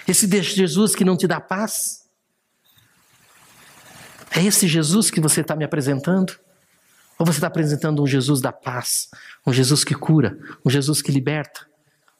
Esse 0.08 0.26
Jesus 0.42 0.96
que 0.96 1.04
não 1.04 1.16
te 1.16 1.28
dá 1.28 1.40
paz? 1.40 2.04
É 4.32 4.42
esse 4.42 4.66
Jesus 4.66 5.08
que 5.08 5.20
você 5.20 5.42
está 5.42 5.54
me 5.54 5.64
apresentando? 5.64 6.36
Ou 7.16 7.24
você 7.24 7.38
está 7.38 7.46
apresentando 7.46 8.02
um 8.02 8.06
Jesus 8.08 8.40
da 8.40 8.50
paz, 8.50 9.08
um 9.46 9.52
Jesus 9.52 9.84
que 9.84 9.94
cura, 9.94 10.36
um 10.66 10.70
Jesus 10.70 11.00
que 11.00 11.12
liberta, 11.12 11.64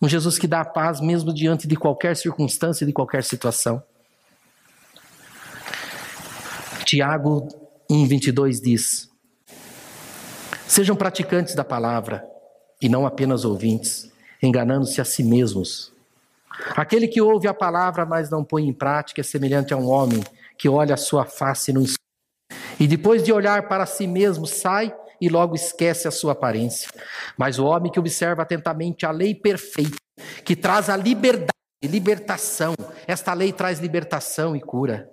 um 0.01 0.09
Jesus 0.09 0.39
que 0.39 0.47
dá 0.47 0.61
a 0.61 0.65
paz 0.65 1.01
mesmo 1.01 1.35
diante 1.35 1.67
de 1.67 1.75
qualquer 1.75 2.15
circunstância, 2.15 2.87
de 2.87 2.93
qualquer 2.93 3.25
situação? 3.25 3.83
Tiago 6.85 7.49
1,22 7.91 8.63
diz: 8.63 9.14
Sejam 10.67 10.97
praticantes 10.97 11.55
da 11.55 11.65
palavra 11.65 12.25
e 12.81 12.89
não 12.89 13.07
apenas 13.07 13.45
ouvintes, 13.45 14.11
enganando-se 14.43 15.01
a 15.01 15.05
si 15.05 15.23
mesmos. 15.23 15.93
Aquele 16.77 17.09
que 17.09 17.21
ouve 17.21 17.49
a 17.49 17.55
palavra, 17.55 18.07
mas 18.07 18.31
não 18.31 18.45
põe 18.45 18.69
em 18.69 18.73
prática, 18.73 19.21
é 19.21 19.25
semelhante 19.25 19.75
a 19.75 19.77
um 19.77 19.89
homem 19.89 20.23
que 20.59 20.69
olha 20.69 20.95
a 20.95 20.99
sua 20.99 21.25
face 21.25 21.73
no 21.73 21.83
escuro 21.83 22.05
e 22.79 22.87
depois 22.87 23.23
de 23.23 23.33
olhar 23.33 23.69
para 23.69 23.87
si 23.87 24.07
mesmo, 24.07 24.47
sai 24.47 24.95
e 25.21 25.29
logo 25.29 25.55
esquece 25.55 26.09
a 26.09 26.11
sua 26.11 26.33
aparência. 26.33 26.91
Mas 27.37 27.59
o 27.59 27.65
homem 27.65 27.91
que 27.91 28.01
observa 28.01 28.43
atentamente 28.43 29.07
a 29.07 29.11
lei 29.11 29.35
perfeita, 29.35 29.97
que 30.45 30.57
traz 30.57 30.89
a 30.89 30.97
liberdade, 30.97 31.51
libertação, 31.85 32.75
esta 33.07 33.33
lei 33.33 33.53
traz 33.53 33.79
libertação 33.79 34.57
e 34.57 34.61
cura. 34.61 35.11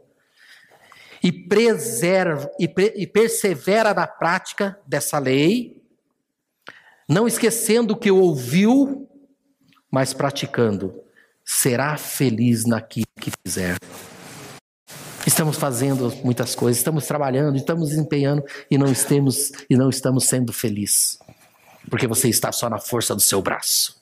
E, 1.23 1.31
preserva, 1.31 2.49
e, 2.59 2.67
pre, 2.67 2.93
e 2.95 3.05
persevera 3.05 3.93
na 3.93 4.07
prática 4.07 4.79
dessa 4.87 5.19
lei, 5.19 5.81
não 7.07 7.27
esquecendo 7.27 7.93
o 7.93 7.97
que 7.97 8.09
ouviu, 8.09 9.07
mas 9.91 10.13
praticando, 10.13 10.95
será 11.43 11.97
feliz 11.97 12.65
naquilo 12.65 13.05
que 13.19 13.31
fizer. 13.45 13.77
Estamos 15.27 15.57
fazendo 15.57 16.11
muitas 16.23 16.55
coisas, 16.55 16.79
estamos 16.79 17.05
trabalhando, 17.05 17.55
estamos 17.55 17.89
desempenhando 17.89 18.43
e 18.69 18.77
não 18.77 18.91
estamos 18.91 19.51
e 19.69 19.75
não 19.75 19.89
estamos 19.89 20.25
sendo 20.25 20.51
felizes. 20.51 21.19
Porque 21.89 22.07
você 22.07 22.29
está 22.29 22.51
só 22.51 22.69
na 22.69 22.79
força 22.79 23.13
do 23.13 23.21
seu 23.21 23.41
braço. 23.41 23.99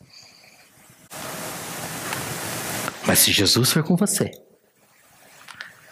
Mas 3.05 3.19
se 3.19 3.31
Jesus 3.31 3.71
for 3.71 3.83
com 3.83 3.95
você, 3.95 4.31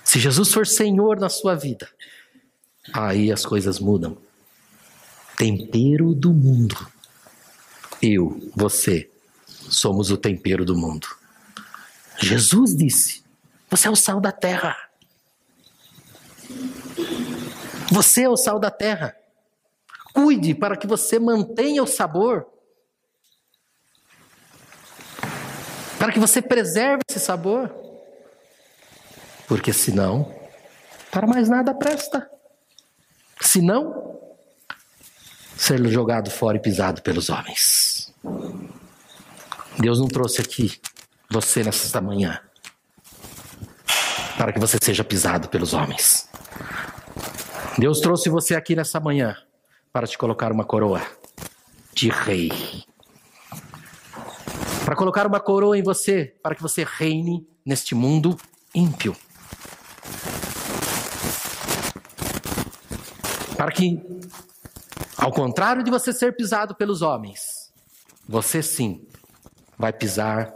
se 0.07 0.19
Jesus 0.21 0.53
for 0.53 0.65
Senhor 0.65 1.19
na 1.19 1.27
sua 1.27 1.53
vida, 1.53 1.85
aí 2.93 3.29
as 3.29 3.45
coisas 3.45 3.77
mudam. 3.77 4.17
Tempero 5.37 6.15
do 6.15 6.31
mundo. 6.33 6.77
Eu, 8.01 8.49
você, 8.55 9.11
somos 9.45 10.09
o 10.09 10.15
tempero 10.15 10.63
do 10.63 10.77
mundo. 10.77 11.09
Jesus 12.19 12.73
disse: 12.73 13.21
Você 13.69 13.89
é 13.89 13.91
o 13.91 13.97
sal 13.97 14.21
da 14.21 14.31
terra. 14.31 14.77
Você 17.91 18.21
é 18.21 18.29
o 18.29 18.37
sal 18.37 18.61
da 18.61 18.71
terra. 18.71 19.13
Cuide 20.13 20.55
para 20.55 20.77
que 20.77 20.87
você 20.87 21.19
mantenha 21.19 21.83
o 21.83 21.87
sabor. 21.87 22.47
Para 25.99 26.13
que 26.13 26.19
você 26.19 26.41
preserve 26.41 27.01
esse 27.09 27.19
sabor. 27.19 27.86
Porque 29.47 29.71
senão, 29.71 30.33
para 31.11 31.25
mais 31.25 31.47
nada 31.47 31.73
presta. 31.73 32.29
Senão, 33.41 34.19
ser 35.55 35.85
jogado 35.87 36.29
fora 36.29 36.57
e 36.57 36.61
pisado 36.61 37.01
pelos 37.01 37.29
homens. 37.29 38.13
Deus 39.79 39.99
não 39.99 40.07
trouxe 40.07 40.41
aqui 40.41 40.79
você 41.29 41.63
nesta 41.63 42.01
manhã 42.01 42.39
para 44.37 44.53
que 44.53 44.59
você 44.59 44.77
seja 44.81 45.03
pisado 45.03 45.49
pelos 45.49 45.73
homens. 45.73 46.29
Deus 47.77 47.99
trouxe 47.99 48.29
você 48.29 48.55
aqui 48.55 48.75
nessa 48.75 48.99
manhã 48.99 49.35
para 49.91 50.07
te 50.07 50.17
colocar 50.17 50.51
uma 50.51 50.63
coroa 50.63 51.01
de 51.93 52.09
rei. 52.09 52.51
Para 54.85 54.95
colocar 54.95 55.25
uma 55.27 55.39
coroa 55.39 55.77
em 55.77 55.83
você, 55.83 56.35
para 56.41 56.55
que 56.55 56.61
você 56.61 56.85
reine 56.87 57.47
neste 57.65 57.95
mundo 57.95 58.37
ímpio. 58.73 59.15
Para 63.57 63.71
que, 63.71 63.99
ao 65.17 65.31
contrário 65.31 65.83
de 65.83 65.89
você 65.89 66.13
ser 66.13 66.35
pisado 66.35 66.75
pelos 66.75 67.01
homens, 67.01 67.73
você 68.29 68.61
sim 68.61 69.07
vai 69.77 69.91
pisar 69.91 70.53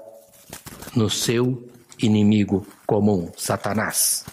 no 0.95 1.09
seu 1.09 1.67
inimigo 1.99 2.65
comum, 2.85 3.31
Satanás. 3.35 4.23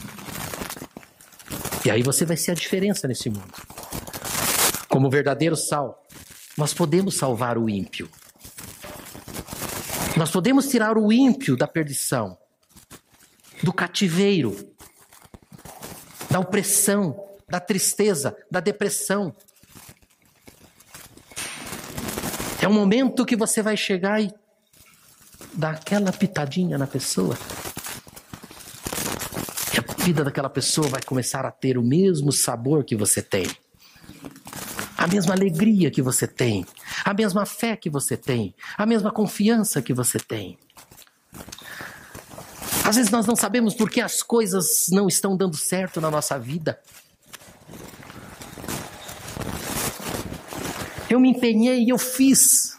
E 1.85 1.91
aí 1.91 2.03
você 2.03 2.27
vai 2.27 2.37
ser 2.37 2.51
a 2.51 2.55
diferença 2.55 3.09
nesse 3.09 3.31
mundo. 3.31 3.55
Como 4.89 5.09
verdadeiro 5.09 5.57
sal, 5.57 6.07
nós 6.57 6.75
podemos 6.75 7.17
salvar 7.17 7.57
o 7.57 7.71
ímpio. 7.71 8.09
Nós 10.17 10.31
podemos 10.31 10.69
tirar 10.69 10.99
o 10.99 11.11
ímpio 11.11 11.57
da 11.57 11.67
perdição, 11.67 12.37
do 13.63 13.73
cativeiro, 13.73 14.55
da 16.31 16.41
opressão, 16.41 17.28
da 17.49 17.61
tristeza, 17.61 18.37
da 18.51 18.61
depressão. 18.61 19.35
É 22.61 22.69
um 22.69 22.73
momento 22.73 23.25
que 23.25 23.37
você 23.37 23.63
vai 23.63 23.77
chegar 23.77 24.21
e 24.21 24.33
dar 25.55 25.71
aquela 25.71 26.13
pitadinha 26.13 26.77
na 26.77 26.87
pessoa 26.87 27.37
vida 30.09 30.25
daquela 30.25 30.49
pessoa 30.49 30.89
vai 30.89 31.03
começar 31.03 31.45
a 31.45 31.51
ter 31.51 31.77
o 31.77 31.83
mesmo 31.83 32.33
sabor 32.33 32.83
que 32.83 32.97
você 32.97 33.21
tem, 33.21 33.47
a 34.97 35.07
mesma 35.07 35.35
alegria 35.35 35.91
que 35.91 36.01
você 36.01 36.27
tem, 36.27 36.65
a 37.05 37.13
mesma 37.13 37.45
fé 37.45 37.77
que 37.77 37.91
você 37.91 38.17
tem, 38.17 38.55
a 38.79 38.87
mesma 38.87 39.13
confiança 39.13 39.83
que 39.83 39.93
você 39.93 40.19
tem. 40.19 40.59
Às 42.87 42.97
vezes 42.97 43.11
nós 43.11 43.27
não 43.27 43.37
sabemos 43.37 43.75
por 43.75 43.91
que 43.91 44.01
as 44.01 44.23
coisas 44.23 44.87
não 44.91 45.09
estão 45.09 45.37
dando 45.37 45.59
certo 45.59 46.01
na 46.01 46.11
nossa 46.11 46.39
vida. 46.39 46.81
Eu 51.09 51.19
me 51.19 51.31
empenhei 51.31 51.91
eu 51.91 51.99
fiz. 51.99 52.79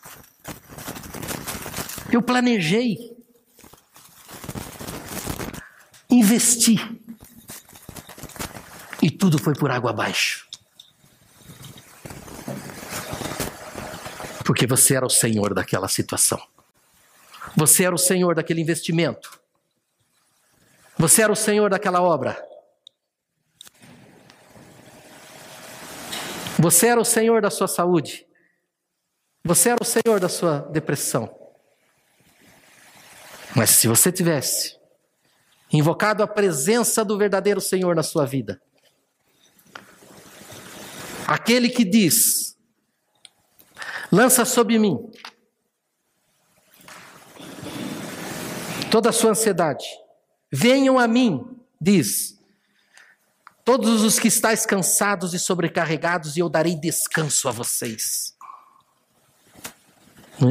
Eu 2.11 2.21
planejei. 2.21 3.17
Investi 6.09 6.77
e 9.01 9.09
tudo 9.09 9.37
foi 9.37 9.53
por 9.53 9.71
água 9.71 9.91
abaixo. 9.91 10.47
Porque 14.43 14.65
você 14.65 14.95
era 14.95 15.05
o 15.05 15.09
senhor 15.09 15.53
daquela 15.53 15.87
situação. 15.87 16.41
Você 17.55 17.83
era 17.83 17.95
o 17.95 17.99
senhor 17.99 18.35
daquele 18.35 18.61
investimento. 18.61 19.39
Você 20.97 21.21
era 21.21 21.31
o 21.31 21.35
senhor 21.35 21.69
daquela 21.69 22.01
obra. 22.01 22.43
Você 26.59 26.87
era 26.87 26.99
o 26.99 27.05
senhor 27.05 27.41
da 27.41 27.49
sua 27.49 27.67
saúde. 27.67 28.27
Você 29.43 29.69
era 29.69 29.81
o 29.81 29.85
senhor 29.85 30.19
da 30.19 30.29
sua 30.29 30.59
depressão. 30.59 31.33
Mas 33.55 33.71
se 33.71 33.87
você 33.87 34.11
tivesse 34.11 34.77
invocado 35.71 36.21
a 36.21 36.27
presença 36.27 37.03
do 37.03 37.17
verdadeiro 37.17 37.61
Senhor 37.61 37.95
na 37.95 38.03
sua 38.03 38.25
vida, 38.25 38.61
Aquele 41.29 41.69
que 41.69 41.85
diz: 41.85 42.57
lança 44.11 44.43
sobre 44.45 44.79
mim 44.79 44.97
toda 48.89 49.09
a 49.09 49.13
sua 49.13 49.29
ansiedade. 49.29 49.85
Venham 50.51 50.97
a 50.97 51.07
mim, 51.07 51.45
diz, 51.79 52.38
todos 53.69 54.03
os 54.03 54.17
que 54.17 54.27
estáis 54.27 54.65
cansados 54.65 55.33
e 55.35 55.39
sobrecarregados, 55.39 56.35
e 56.35 56.39
eu 56.39 56.49
darei 56.49 56.75
descanso 56.75 57.47
a 57.47 57.51
vocês. 57.51 58.33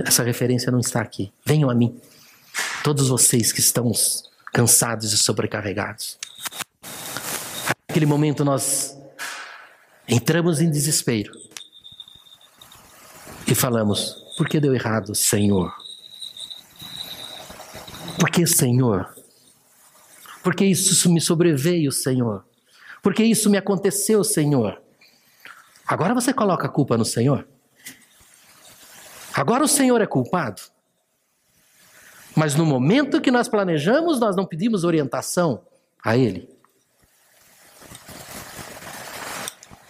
Essa 0.07 0.23
referência 0.23 0.71
não 0.71 0.79
está 0.79 1.01
aqui. 1.01 1.33
Venham 1.45 1.69
a 1.69 1.75
mim, 1.75 2.01
todos 2.85 3.09
vocês 3.09 3.51
que 3.51 3.59
estão 3.59 3.91
cansados 4.53 5.13
e 5.13 5.19
sobrecarregados. 5.19 6.17
Naquele 7.89 8.07
momento 8.07 8.45
nós 8.45 8.97
Entramos 10.09 10.63
em 10.63 10.71
desespero 10.71 11.31
e 13.47 13.55
falamos: 13.55 14.17
por 14.39 14.49
que 14.49 14.59
deu 14.59 14.75
errado, 14.75 15.15
Senhor? 15.15 15.71
Por 18.19 18.31
que, 18.31 18.47
Senhor? 18.47 19.15
Por 20.43 20.55
que 20.55 20.65
isso 20.65 21.13
me 21.13 21.21
sobreveio, 21.21 21.93
Senhor? 21.93 22.48
Por 23.03 23.15
que 23.15 23.23
isso 23.23 23.49
me 23.49 23.59
aconteceu, 23.59 24.23
Senhor? 24.25 24.81
Agora 25.87 26.15
você 26.15 26.33
coloca 26.33 26.67
a 26.67 26.71
culpa 26.71 26.97
no 26.97 27.05
Senhor? 27.05 27.49
Agora 29.35 29.65
o 29.65 29.69
Senhor 29.69 30.01
é 30.01 30.07
culpado? 30.07 30.61
Mas 32.37 32.55
no 32.55 32.67
momento 32.67 33.21
que 33.21 33.31
nós 33.31 33.49
planejamos, 33.49 34.21
nós 34.21 34.37
não 34.37 34.47
pedimos 34.47 34.85
orientação 34.85 35.65
a 36.05 36.17
Ele. 36.17 36.49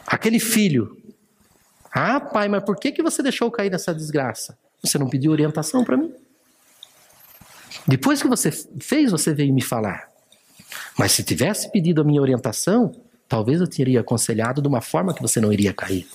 Aquele 0.07 0.40
filho. 0.40 0.97
Ah, 1.92 2.21
pai, 2.21 2.49
mas 2.49 2.64
por 2.64 2.77
que, 2.77 2.92
que 2.92 3.03
você 3.03 3.23
deixou 3.23 3.51
cair 3.51 3.71
nessa 3.71 3.94
desgraça? 3.94 4.59
Você 4.83 4.99
não 4.99 5.09
pediu 5.09 5.33
orientação 5.33 5.85
para 5.85 5.97
mim? 5.97 6.14
Depois 7.87 8.23
que 8.23 8.29
você 8.29 8.51
fez, 8.51 9.11
você 9.11 9.35
veio 9.35 9.53
me 9.53 9.62
falar. 9.62 10.11
Mas 10.99 11.13
se 11.13 11.23
tivesse 11.23 11.71
pedido 11.71 12.01
a 12.01 12.05
minha 12.05 12.21
orientação, 12.21 12.93
talvez 13.29 13.61
eu 13.61 13.69
teria 13.69 14.01
aconselhado 14.01 14.61
de 14.61 14.67
uma 14.67 14.81
forma 14.81 15.15
que 15.15 15.23
você 15.23 15.41
não 15.41 15.53
iria 15.53 15.73
cair. 15.73 16.09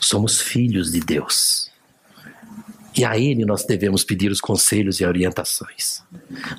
Somos 0.00 0.40
filhos 0.40 0.92
de 0.92 1.00
Deus. 1.00 1.70
E 2.96 3.04
a 3.04 3.18
Ele 3.18 3.44
nós 3.44 3.64
devemos 3.64 4.04
pedir 4.04 4.30
os 4.30 4.40
conselhos 4.40 5.00
e 5.00 5.04
orientações. 5.04 6.02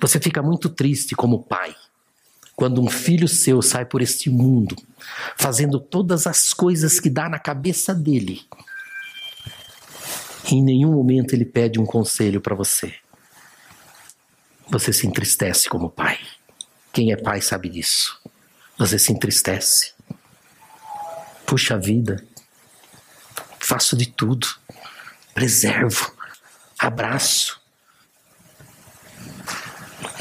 Você 0.02 0.20
fica 0.20 0.42
muito 0.42 0.70
triste 0.70 1.16
como 1.16 1.42
pai 1.42 1.74
quando 2.56 2.82
um 2.82 2.90
filho 2.90 3.28
seu 3.28 3.62
sai 3.62 3.86
por 3.86 4.02
este 4.02 4.32
mundo 4.32 4.76
fazendo 5.38 5.80
todas 5.80 6.26
as 6.26 6.54
coisas 6.54 7.00
que 7.00 7.10
dá 7.10 7.30
na 7.30 7.40
cabeça 7.40 7.94
dele. 7.94 8.42
E 10.52 10.56
em 10.56 10.64
nenhum 10.64 10.92
momento 10.92 11.34
ele 11.34 11.46
pede 11.46 11.80
um 11.80 11.86
conselho 11.86 12.42
para 12.42 12.56
você. 12.56 12.94
Você 14.70 14.92
se 14.92 15.08
entristece 15.08 15.70
como 15.70 15.90
pai. 15.90 16.20
Quem 16.98 17.12
é 17.12 17.16
pai 17.16 17.44
sabe 17.44 17.70
disso. 17.70 18.20
Você 18.76 18.98
se 18.98 19.14
entristece. 19.14 19.94
Puxa 21.46 21.78
vida, 21.78 22.26
faço 23.60 23.96
de 23.96 24.08
tudo, 24.08 24.48
preservo, 25.32 26.12
abraço, 26.80 27.62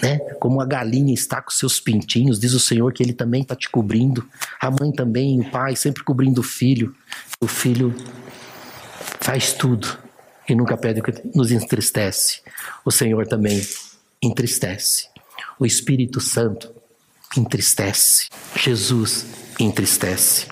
né? 0.03 0.19
Como 0.39 0.61
a 0.61 0.67
galinha 0.67 1.15
está 1.15 1.41
com 1.41 1.51
seus 1.51 1.81
pintinhos, 1.81 2.39
diz 2.39 2.53
o 2.53 2.61
Senhor 2.61 2.93
que 2.93 3.03
Ele 3.03 3.15
também 3.15 3.41
está 3.41 3.57
te 3.57 3.71
cobrindo. 3.71 4.29
A 4.61 4.71
mãe 4.71 4.93
também, 4.93 5.41
o 5.41 5.51
pai, 5.51 5.77
sempre 5.77 6.05
cobrindo 6.05 6.43
o 6.43 6.45
filho. 6.45 6.95
O 7.41 7.49
filho 7.49 7.97
faz 9.19 9.55
tudo 9.55 9.99
e 10.47 10.55
nunca 10.55 10.77
pede 10.77 11.01
o 11.01 11.03
que 11.03 11.27
nos 11.35 11.51
entristece. 11.51 12.43
O 12.85 12.91
Senhor 12.91 13.27
também 13.27 13.67
entristece. 14.23 15.16
O 15.59 15.64
Espírito 15.64 16.21
Santo 16.21 16.75
entristece. 17.37 18.29
Jesus 18.57 19.27
entristece. 19.59 20.49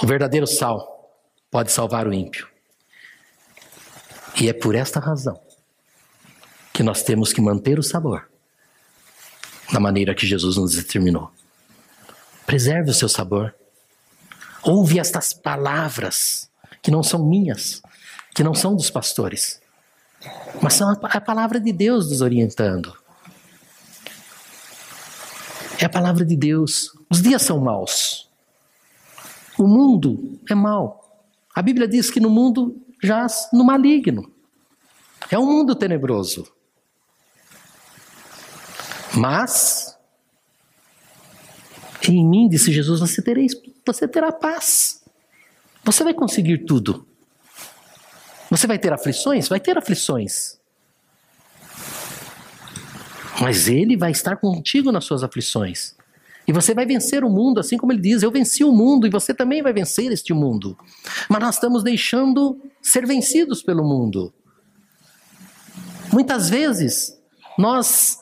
O 0.00 0.06
verdadeiro 0.06 0.46
sal 0.46 1.12
pode 1.50 1.72
salvar 1.72 2.06
o 2.06 2.14
ímpio. 2.14 2.46
E 4.40 4.48
é 4.48 4.52
por 4.52 4.74
esta 4.74 5.00
razão 5.00 5.40
que 6.72 6.82
nós 6.82 7.02
temos 7.02 7.32
que 7.32 7.40
manter 7.40 7.78
o 7.78 7.82
sabor 7.82 8.30
da 9.72 9.80
maneira 9.80 10.14
que 10.14 10.26
Jesus 10.26 10.56
nos 10.56 10.76
determinou. 10.76 11.32
Preserve 12.46 12.90
o 12.90 12.94
seu 12.94 13.08
sabor. 13.08 13.54
Ouve 14.62 14.98
estas 15.00 15.32
palavras 15.32 16.48
que 16.80 16.90
não 16.90 17.02
são 17.02 17.28
minhas, 17.28 17.82
que 18.34 18.44
não 18.44 18.54
são 18.54 18.76
dos 18.76 18.90
pastores, 18.90 19.60
mas 20.62 20.74
são 20.74 20.90
a 21.02 21.20
palavra 21.20 21.60
de 21.60 21.72
Deus 21.72 22.10
nos 22.10 22.20
orientando. 22.20 22.96
É 25.80 25.84
a 25.84 25.88
palavra 25.88 26.24
de 26.24 26.36
Deus. 26.36 26.92
Os 27.08 27.22
dias 27.22 27.42
são 27.42 27.60
maus. 27.60 28.28
O 29.56 29.66
mundo 29.66 30.40
é 30.48 30.54
mau. 30.54 31.26
A 31.54 31.62
Bíblia 31.62 31.88
diz 31.88 32.10
que 32.10 32.20
no 32.20 32.30
mundo 32.30 32.84
jaz 33.02 33.48
no 33.52 33.64
maligno. 33.64 34.30
É 35.30 35.38
um 35.38 35.46
mundo 35.46 35.74
tenebroso. 35.74 36.46
Mas 39.14 39.98
em 42.06 42.26
mim, 42.26 42.48
disse 42.48 42.72
Jesus, 42.72 43.00
você, 43.00 43.20
tereis, 43.20 43.52
você 43.84 44.06
terá 44.06 44.30
paz. 44.30 45.02
Você 45.84 46.04
vai 46.04 46.14
conseguir 46.14 46.58
tudo. 46.58 47.07
Você 48.50 48.66
vai 48.66 48.78
ter 48.78 48.92
aflições? 48.92 49.48
Vai 49.48 49.60
ter 49.60 49.76
aflições. 49.76 50.58
Mas 53.40 53.68
Ele 53.68 53.96
vai 53.96 54.10
estar 54.10 54.36
contigo 54.36 54.90
nas 54.90 55.04
suas 55.04 55.22
aflições. 55.22 55.96
E 56.48 56.52
você 56.52 56.72
vai 56.72 56.86
vencer 56.86 57.22
o 57.22 57.28
mundo, 57.28 57.60
assim 57.60 57.76
como 57.76 57.92
ele 57.92 58.00
diz: 58.00 58.22
Eu 58.22 58.30
venci 58.30 58.64
o 58.64 58.72
mundo 58.72 59.06
e 59.06 59.10
você 59.10 59.34
também 59.34 59.62
vai 59.62 59.70
vencer 59.70 60.10
este 60.10 60.32
mundo. 60.32 60.78
Mas 61.28 61.40
nós 61.42 61.54
estamos 61.56 61.82
deixando 61.82 62.58
ser 62.80 63.06
vencidos 63.06 63.62
pelo 63.62 63.84
mundo. 63.84 64.32
Muitas 66.10 66.48
vezes 66.48 67.20
nós 67.58 68.18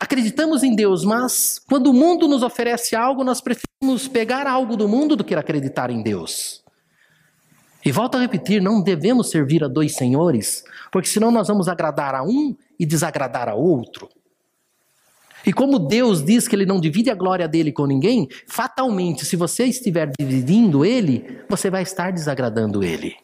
acreditamos 0.00 0.62
em 0.62 0.74
Deus, 0.74 1.04
mas 1.04 1.60
quando 1.68 1.88
o 1.88 1.92
mundo 1.92 2.26
nos 2.26 2.42
oferece 2.42 2.96
algo, 2.96 3.22
nós 3.22 3.42
preferimos 3.42 4.08
pegar 4.08 4.46
algo 4.46 4.74
do 4.74 4.88
mundo 4.88 5.14
do 5.14 5.22
que 5.22 5.34
acreditar 5.34 5.90
em 5.90 6.02
Deus. 6.02 6.63
E 7.84 7.92
volto 7.92 8.16
a 8.16 8.20
repetir: 8.20 8.62
não 8.62 8.82
devemos 8.82 9.30
servir 9.30 9.62
a 9.62 9.68
dois 9.68 9.94
senhores, 9.94 10.64
porque 10.90 11.08
senão 11.08 11.30
nós 11.30 11.48
vamos 11.48 11.68
agradar 11.68 12.14
a 12.14 12.22
um 12.22 12.56
e 12.78 12.86
desagradar 12.86 13.48
a 13.48 13.54
outro. 13.54 14.08
E 15.46 15.52
como 15.52 15.78
Deus 15.78 16.24
diz 16.24 16.48
que 16.48 16.56
Ele 16.56 16.64
não 16.64 16.80
divide 16.80 17.10
a 17.10 17.14
glória 17.14 17.46
dele 17.46 17.70
com 17.70 17.84
ninguém, 17.84 18.28
fatalmente, 18.46 19.26
se 19.26 19.36
você 19.36 19.64
estiver 19.64 20.10
dividindo 20.18 20.84
Ele, 20.84 21.40
você 21.48 21.68
vai 21.68 21.82
estar 21.82 22.10
desagradando 22.10 22.82
Ele. 22.82 23.14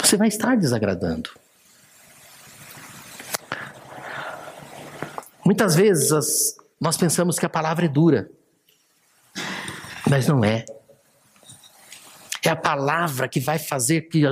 Você 0.00 0.16
vai 0.16 0.26
estar 0.26 0.56
desagradando. 0.56 1.30
Muitas 5.44 5.76
vezes 5.76 6.10
as, 6.10 6.56
nós 6.80 6.96
pensamos 6.96 7.38
que 7.38 7.46
a 7.46 7.48
palavra 7.48 7.84
é 7.84 7.88
dura, 7.88 8.28
mas 10.08 10.26
não 10.26 10.44
é. 10.44 10.64
É 12.44 12.48
a 12.48 12.56
palavra 12.56 13.28
que 13.28 13.40
vai 13.40 13.58
fazer 13.58 14.02
que, 14.02 14.22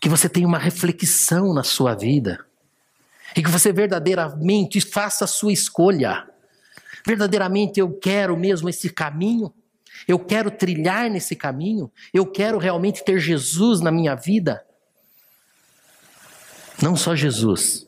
que 0.00 0.08
você 0.08 0.28
tenha 0.28 0.46
uma 0.46 0.58
reflexão 0.58 1.52
na 1.52 1.62
sua 1.62 1.94
vida 1.94 2.44
e 3.36 3.42
que 3.42 3.50
você 3.50 3.72
verdadeiramente 3.72 4.80
faça 4.80 5.24
a 5.24 5.28
sua 5.28 5.52
escolha. 5.52 6.26
Verdadeiramente 7.06 7.80
eu 7.80 7.92
quero 7.92 8.36
mesmo 8.36 8.68
esse 8.68 8.90
caminho, 8.90 9.52
eu 10.06 10.18
quero 10.18 10.50
trilhar 10.50 11.10
nesse 11.10 11.36
caminho, 11.36 11.90
eu 12.12 12.26
quero 12.26 12.58
realmente 12.58 13.04
ter 13.04 13.18
Jesus 13.18 13.80
na 13.80 13.90
minha 13.90 14.14
vida. 14.14 14.64
Não 16.80 16.96
só 16.96 17.14
Jesus, 17.14 17.86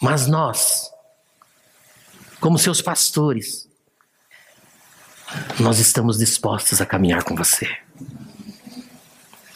mas 0.00 0.26
nós 0.26 0.90
como 2.40 2.58
seus 2.58 2.80
pastores, 2.80 3.68
nós 5.60 5.78
estamos 5.78 6.18
dispostos 6.18 6.80
a 6.80 6.86
caminhar 6.86 7.22
com 7.22 7.36
você. 7.36 7.68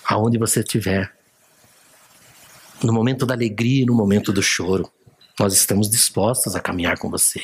Aonde 0.07 0.39
você 0.39 0.61
estiver, 0.61 1.15
no 2.83 2.93
momento 2.93 3.25
da 3.25 3.35
alegria 3.35 3.83
e 3.83 3.87
no 3.87 3.95
momento 3.95 4.33
do 4.33 4.43
choro, 4.43 4.91
nós 5.39 5.55
estamos 5.55 5.89
dispostos 5.89 6.55
a 6.55 6.61
caminhar 6.61 6.99
com 6.99 7.11
você. 7.11 7.43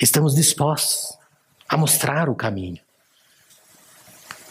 Estamos 0.00 0.34
dispostos 0.34 1.16
a 1.68 1.76
mostrar 1.76 2.28
o 2.28 2.34
caminho. 2.34 2.80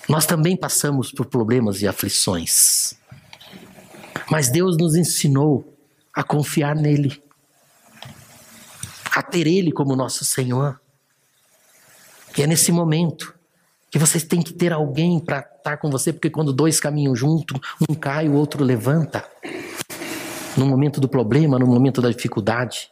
Nós 0.08 0.26
também 0.26 0.56
passamos 0.56 1.12
por 1.12 1.26
problemas 1.26 1.82
e 1.82 1.88
aflições. 1.88 2.94
Mas 4.30 4.50
Deus 4.50 4.78
nos 4.78 4.96
ensinou 4.96 5.78
a 6.14 6.24
confiar 6.24 6.76
nele 6.76 7.22
a 9.16 9.22
ter 9.22 9.46
Ele 9.46 9.72
como 9.72 9.96
nosso 9.96 10.26
Senhor. 10.26 10.82
E 12.36 12.42
é 12.42 12.48
nesse 12.48 12.72
momento 12.72 13.34
que 13.92 14.00
você 14.00 14.20
tem 14.20 14.42
que 14.42 14.54
ter 14.54 14.74
alguém 14.74 15.20
para 15.20 15.48
estar 15.64 15.78
com 15.78 15.90
você, 15.90 16.12
porque 16.12 16.30
quando 16.30 16.52
dois 16.52 16.80
caminham 16.80 17.16
junto, 17.16 17.60
um 17.90 17.96
cai, 17.96 18.28
o 18.28 18.34
outro 18.34 18.64
levanta. 18.64 19.26
No 20.58 20.66
momento 20.66 21.00
do 21.00 21.08
problema, 21.08 21.58
no 21.58 21.66
momento 21.66 22.02
da 22.02 22.10
dificuldade, 22.10 22.92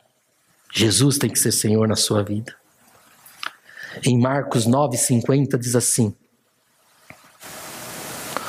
Jesus 0.74 1.18
tem 1.18 1.30
que 1.30 1.38
ser 1.38 1.52
Senhor 1.52 1.88
na 1.88 1.98
sua 1.98 2.24
vida. 2.24 2.56
Em 4.06 4.18
Marcos 4.18 4.66
9,50 4.66 5.60
diz 5.60 5.76
assim: 5.76 6.16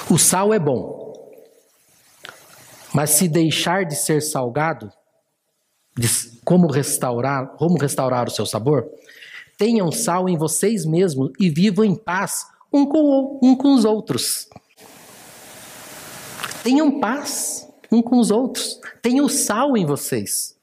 O 0.08 0.16
sal 0.16 0.54
é 0.54 0.58
bom, 0.58 1.12
mas 2.94 3.10
se 3.10 3.28
deixar 3.28 3.84
de 3.84 3.96
ser 3.96 4.22
salgado, 4.22 4.90
como 6.44 6.70
restaurar, 6.70 7.48
como 7.56 7.76
restaurar 7.76 8.28
o 8.28 8.30
seu 8.30 8.46
sabor? 8.46 8.86
Tenham 9.58 9.90
sal 9.90 10.28
em 10.28 10.38
vocês 10.38 10.86
mesmos 10.86 11.30
e 11.38 11.50
vivam 11.50 11.84
em 11.84 11.94
paz 11.94 12.46
um 12.72 12.86
com, 12.86 13.38
um 13.42 13.54
com 13.54 13.74
os 13.74 13.84
outros. 13.84 14.48
Tenham 16.62 17.00
paz 17.00 17.68
um 17.90 18.00
com 18.00 18.18
os 18.18 18.30
outros. 18.30 18.80
Tenham 19.02 19.28
sal 19.28 19.76
em 19.76 19.84
vocês. 19.84 20.56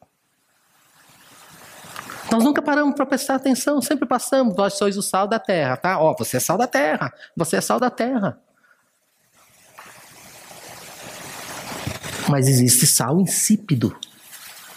Nós 2.32 2.44
nunca 2.44 2.62
paramos 2.62 2.96
para 2.96 3.06
prestar 3.06 3.36
atenção, 3.36 3.82
sempre 3.82 4.08
passamos. 4.08 4.56
Vós 4.56 4.76
sois 4.76 4.98
o 4.98 5.02
sal 5.02 5.28
da 5.28 5.40
terra, 5.40 5.78
tá? 5.78 6.00
Ó, 6.00 6.16
você 6.18 6.38
é 6.38 6.40
sal 6.40 6.58
da 6.58 6.68
terra, 6.68 7.14
você 7.36 7.58
é 7.58 7.62
sal 7.62 7.80
da 7.80 7.90
terra. 7.90 8.40
Mas 12.28 12.48
existe 12.48 12.86
sal 12.86 13.20
insípido, 13.20 13.98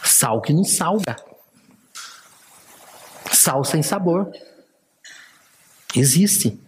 sal 0.02 0.40
que 0.40 0.54
não 0.54 0.64
salga, 0.64 1.16
sal 3.30 3.62
sem 3.64 3.82
sabor. 3.82 4.32
Existe. 5.94 6.58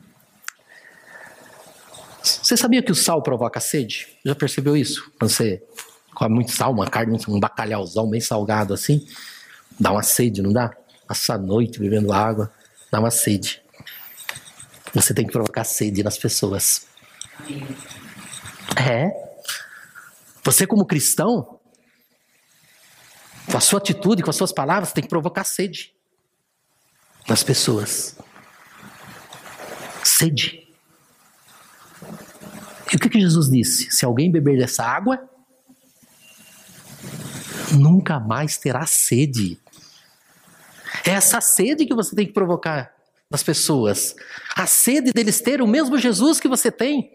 Você 2.44 2.58
sabia 2.58 2.82
que 2.82 2.92
o 2.92 2.94
sal 2.94 3.22
provoca 3.22 3.58
sede? 3.58 4.06
Já 4.22 4.34
percebeu 4.34 4.76
isso? 4.76 5.10
Quando 5.18 5.30
você 5.30 5.62
come 6.14 6.34
muito 6.34 6.52
sal, 6.52 6.72
uma 6.72 6.86
carne, 6.86 7.18
um 7.26 7.40
bacalhauzão 7.40 8.06
bem 8.10 8.20
salgado 8.20 8.74
assim, 8.74 9.08
dá 9.80 9.90
uma 9.90 10.02
sede, 10.02 10.42
não 10.42 10.52
dá? 10.52 10.70
Passa 11.08 11.36
a 11.36 11.38
noite 11.38 11.80
bebendo 11.80 12.12
água, 12.12 12.52
dá 12.92 13.00
uma 13.00 13.10
sede. 13.10 13.62
Você 14.92 15.14
tem 15.14 15.24
que 15.24 15.32
provocar 15.32 15.64
sede 15.64 16.02
nas 16.02 16.18
pessoas. 16.18 16.86
É. 18.76 19.08
Você, 20.42 20.66
como 20.66 20.84
cristão, 20.84 21.58
com 23.50 23.56
a 23.56 23.60
sua 23.60 23.78
atitude, 23.78 24.22
com 24.22 24.28
as 24.28 24.36
suas 24.36 24.52
palavras, 24.52 24.92
tem 24.92 25.02
que 25.02 25.08
provocar 25.08 25.44
sede 25.44 25.94
nas 27.26 27.42
pessoas. 27.42 28.18
Sede. 30.04 30.63
E 32.94 32.96
o 32.96 33.00
que, 33.00 33.08
que 33.08 33.20
Jesus 33.20 33.50
disse? 33.50 33.90
Se 33.90 34.04
alguém 34.04 34.30
beber 34.30 34.56
dessa 34.56 34.84
água, 34.84 35.28
nunca 37.72 38.20
mais 38.20 38.56
terá 38.56 38.86
sede. 38.86 39.58
É 41.04 41.10
essa 41.10 41.40
sede 41.40 41.86
que 41.86 41.94
você 41.94 42.14
tem 42.14 42.24
que 42.24 42.32
provocar 42.32 42.94
nas 43.28 43.42
pessoas. 43.42 44.14
A 44.54 44.64
sede 44.68 45.12
deles 45.12 45.40
ter 45.40 45.60
o 45.60 45.66
mesmo 45.66 45.98
Jesus 45.98 46.38
que 46.38 46.46
você 46.46 46.70
tem. 46.70 47.12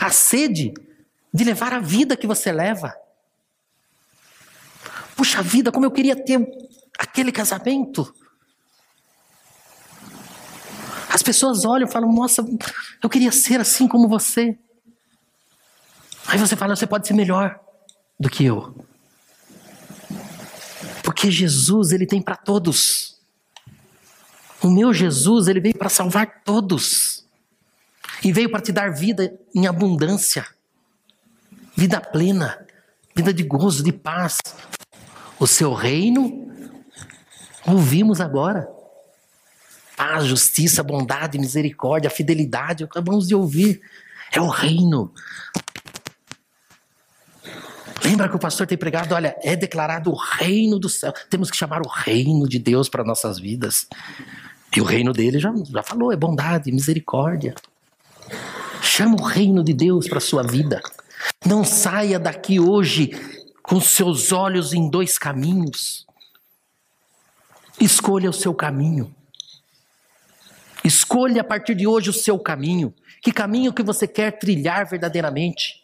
A 0.00 0.10
sede 0.10 0.72
de 1.32 1.44
levar 1.44 1.74
a 1.74 1.80
vida 1.80 2.16
que 2.16 2.26
você 2.26 2.50
leva. 2.50 2.96
Puxa 5.14 5.42
vida, 5.42 5.70
como 5.70 5.84
eu 5.84 5.90
queria 5.90 6.16
ter 6.16 6.40
aquele 6.98 7.30
casamento. 7.30 8.10
As 11.18 11.22
pessoas 11.22 11.64
olham 11.64 11.88
e 11.88 11.90
falam: 11.90 12.12
Nossa, 12.12 12.44
eu 13.02 13.10
queria 13.10 13.32
ser 13.32 13.60
assim 13.60 13.88
como 13.88 14.06
você. 14.06 14.56
Aí 16.28 16.38
você 16.38 16.54
fala: 16.54 16.76
Você 16.76 16.86
pode 16.86 17.08
ser 17.08 17.14
melhor 17.14 17.58
do 18.20 18.30
que 18.30 18.44
eu. 18.44 18.72
Porque 21.02 21.28
Jesus, 21.28 21.90
ele 21.90 22.06
tem 22.06 22.22
para 22.22 22.36
todos. 22.36 23.18
O 24.62 24.70
meu 24.70 24.94
Jesus, 24.94 25.48
ele 25.48 25.58
veio 25.58 25.76
para 25.76 25.88
salvar 25.88 26.44
todos. 26.44 27.26
E 28.22 28.32
veio 28.32 28.48
para 28.48 28.60
te 28.60 28.70
dar 28.70 28.92
vida 28.92 29.36
em 29.52 29.66
abundância. 29.66 30.46
Vida 31.76 32.00
plena, 32.00 32.64
vida 33.12 33.34
de 33.34 33.42
gozo, 33.42 33.82
de 33.82 33.92
paz. 33.92 34.38
O 35.40 35.48
seu 35.48 35.74
reino, 35.74 36.48
ouvimos 37.66 38.20
agora 38.20 38.77
paz, 39.98 40.26
justiça, 40.26 40.80
bondade, 40.80 41.40
misericórdia, 41.40 42.08
fidelidade, 42.08 42.84
acabamos 42.84 43.26
de 43.26 43.34
ouvir. 43.34 43.80
É 44.32 44.40
o 44.40 44.46
reino. 44.46 45.12
Lembra 48.04 48.28
que 48.28 48.36
o 48.36 48.38
pastor 48.38 48.64
tem 48.64 48.78
pregado, 48.78 49.12
olha, 49.12 49.36
é 49.42 49.56
declarado 49.56 50.10
o 50.12 50.14
reino 50.14 50.78
do 50.78 50.88
céu. 50.88 51.12
Temos 51.28 51.50
que 51.50 51.56
chamar 51.56 51.82
o 51.84 51.88
reino 51.88 52.48
de 52.48 52.60
Deus 52.60 52.88
para 52.88 53.02
nossas 53.02 53.40
vidas. 53.40 53.88
E 54.76 54.80
o 54.80 54.84
reino 54.84 55.12
dele 55.12 55.40
já, 55.40 55.52
já 55.68 55.82
falou, 55.82 56.12
é 56.12 56.16
bondade, 56.16 56.70
misericórdia. 56.70 57.56
Chama 58.80 59.16
o 59.20 59.24
reino 59.24 59.64
de 59.64 59.72
Deus 59.72 60.06
para 60.06 60.20
sua 60.20 60.44
vida. 60.44 60.80
Não 61.44 61.64
saia 61.64 62.20
daqui 62.20 62.60
hoje 62.60 63.10
com 63.62 63.80
seus 63.80 64.30
olhos 64.30 64.72
em 64.72 64.88
dois 64.88 65.18
caminhos. 65.18 66.06
Escolha 67.80 68.30
o 68.30 68.32
seu 68.32 68.54
caminho. 68.54 69.12
Escolha 70.84 71.40
a 71.40 71.44
partir 71.44 71.74
de 71.74 71.86
hoje 71.86 72.10
o 72.10 72.12
seu 72.12 72.38
caminho. 72.38 72.94
Que 73.20 73.32
caminho 73.32 73.72
que 73.72 73.82
você 73.82 74.06
quer 74.06 74.38
trilhar 74.38 74.88
verdadeiramente? 74.88 75.82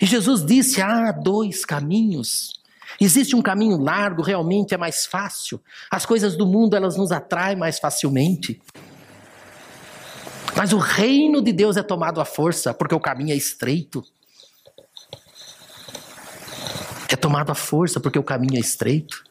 E 0.00 0.06
Jesus 0.06 0.44
disse: 0.44 0.80
há 0.80 1.12
dois 1.12 1.64
caminhos. 1.64 2.60
Existe 3.00 3.36
um 3.36 3.42
caminho 3.42 3.78
largo, 3.78 4.22
realmente 4.22 4.74
é 4.74 4.76
mais 4.76 5.06
fácil. 5.06 5.60
As 5.90 6.04
coisas 6.04 6.36
do 6.36 6.46
mundo 6.46 6.74
elas 6.74 6.96
nos 6.96 7.12
atraem 7.12 7.56
mais 7.56 7.78
facilmente. 7.78 8.60
Mas 10.56 10.72
o 10.72 10.78
reino 10.78 11.40
de 11.40 11.52
Deus 11.52 11.76
é 11.76 11.82
tomado 11.82 12.20
à 12.20 12.24
força, 12.24 12.74
porque 12.74 12.94
o 12.94 13.00
caminho 13.00 13.32
é 13.32 13.36
estreito. 13.36 14.04
É 17.08 17.16
tomado 17.16 17.50
à 17.50 17.54
força, 17.54 18.00
porque 18.00 18.18
o 18.18 18.24
caminho 18.24 18.56
é 18.56 18.60
estreito. 18.60 19.24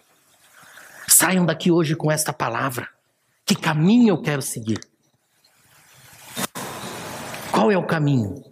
Saiam 1.08 1.46
daqui 1.46 1.70
hoje 1.72 1.96
com 1.96 2.12
esta 2.12 2.32
palavra. 2.32 2.88
Que 3.50 3.56
caminho 3.56 4.10
eu 4.10 4.22
quero 4.22 4.44
seguir? 4.44 4.80
Qual 7.52 7.72
é 7.72 7.78
o 7.80 7.84
caminho? 7.84 8.44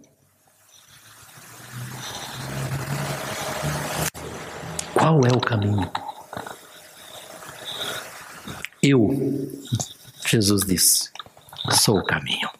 Qual 4.92 5.20
é 5.24 5.30
o 5.32 5.40
caminho? 5.40 5.88
Eu, 8.82 9.08
Jesus 10.26 10.66
disse, 10.66 11.12
sou 11.70 11.98
o 11.98 12.04
caminho. 12.04 12.50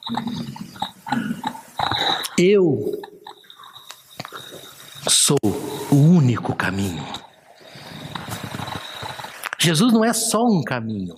Eu 2.39 3.03
sou 5.09 5.39
o 5.91 5.97
único 5.97 6.55
caminho. 6.55 7.05
Jesus 9.59 9.93
não 9.93 10.05
é 10.05 10.13
só 10.13 10.45
um 10.45 10.63
caminho. 10.63 11.17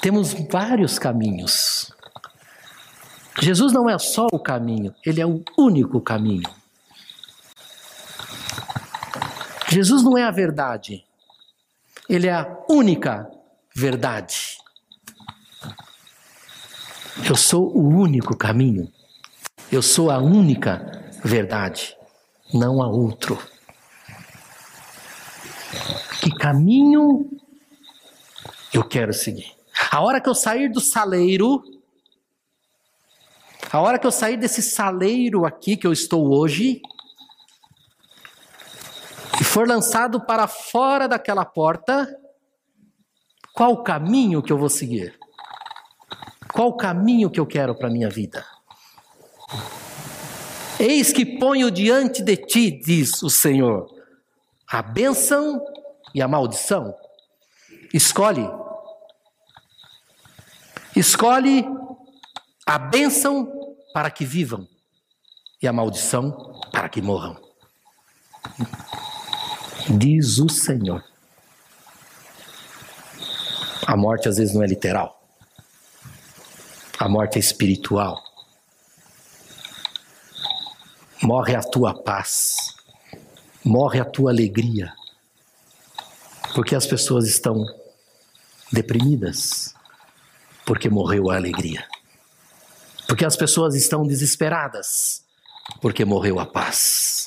Temos 0.00 0.32
vários 0.32 0.98
caminhos. 0.98 1.92
Jesus 3.40 3.72
não 3.72 3.88
é 3.88 3.98
só 3.98 4.26
o 4.32 4.38
caminho, 4.38 4.94
ele 5.04 5.20
é 5.20 5.26
o 5.26 5.42
único 5.56 6.00
caminho. 6.00 6.48
Jesus 9.68 10.02
não 10.02 10.16
é 10.16 10.24
a 10.24 10.30
verdade, 10.30 11.04
ele 12.08 12.26
é 12.26 12.32
a 12.32 12.64
única 12.70 13.30
verdade. 13.74 14.56
Eu 17.28 17.36
sou 17.36 17.76
o 17.76 17.88
único 17.88 18.36
caminho, 18.36 18.90
eu 19.70 19.82
sou 19.82 20.10
a 20.10 20.18
única 20.18 21.02
verdade, 21.24 21.96
não 22.54 22.82
há 22.82 22.88
outro. 22.88 23.38
Que 26.22 26.30
caminho 26.30 27.28
eu 28.72 28.82
quero 28.84 29.12
seguir? 29.12 29.57
A 29.90 30.00
hora 30.02 30.20
que 30.20 30.28
eu 30.28 30.34
sair 30.34 30.68
do 30.68 30.80
saleiro, 30.80 31.62
a 33.72 33.80
hora 33.80 33.98
que 33.98 34.06
eu 34.06 34.12
sair 34.12 34.36
desse 34.36 34.60
saleiro 34.60 35.46
aqui 35.46 35.76
que 35.76 35.86
eu 35.86 35.92
estou 35.92 36.34
hoje, 36.34 36.82
e 39.40 39.44
for 39.44 39.66
lançado 39.66 40.20
para 40.20 40.46
fora 40.46 41.08
daquela 41.08 41.44
porta, 41.44 42.06
qual 43.54 43.72
o 43.72 43.82
caminho 43.82 44.42
que 44.42 44.52
eu 44.52 44.58
vou 44.58 44.68
seguir? 44.68 45.18
Qual 46.52 46.68
o 46.68 46.76
caminho 46.76 47.30
que 47.30 47.40
eu 47.40 47.46
quero 47.46 47.74
para 47.74 47.88
a 47.88 47.90
minha 47.90 48.10
vida? 48.10 48.44
Eis 50.78 51.12
que 51.12 51.24
ponho 51.24 51.70
diante 51.70 52.22
de 52.22 52.36
ti, 52.36 52.70
diz 52.70 53.22
o 53.22 53.30
Senhor, 53.30 53.88
a 54.70 54.82
bênção 54.82 55.64
e 56.14 56.20
a 56.20 56.28
maldição. 56.28 56.94
Escolhe 57.92 58.48
Escolhe 60.98 61.64
a 62.66 62.76
bênção 62.76 63.48
para 63.94 64.10
que 64.10 64.24
vivam 64.24 64.66
e 65.62 65.68
a 65.68 65.72
maldição 65.72 66.58
para 66.72 66.88
que 66.88 67.00
morram. 67.00 67.40
Diz 69.96 70.38
o 70.38 70.48
Senhor. 70.48 71.04
A 73.86 73.96
morte 73.96 74.28
às 74.28 74.38
vezes 74.38 74.52
não 74.52 74.64
é 74.64 74.66
literal. 74.66 75.22
A 76.98 77.08
morte 77.08 77.36
é 77.36 77.38
espiritual. 77.38 78.20
Morre 81.22 81.54
a 81.54 81.62
tua 81.62 81.94
paz. 81.94 82.74
Morre 83.64 84.00
a 84.00 84.04
tua 84.04 84.32
alegria. 84.32 84.92
Porque 86.56 86.74
as 86.74 86.86
pessoas 86.86 87.28
estão 87.28 87.64
deprimidas 88.72 89.77
porque 90.68 90.90
morreu 90.90 91.30
a 91.30 91.36
alegria. 91.36 91.82
Porque 93.08 93.24
as 93.24 93.34
pessoas 93.34 93.74
estão 93.74 94.06
desesperadas, 94.06 95.24
porque 95.80 96.04
morreu 96.04 96.38
a 96.38 96.44
paz. 96.44 97.24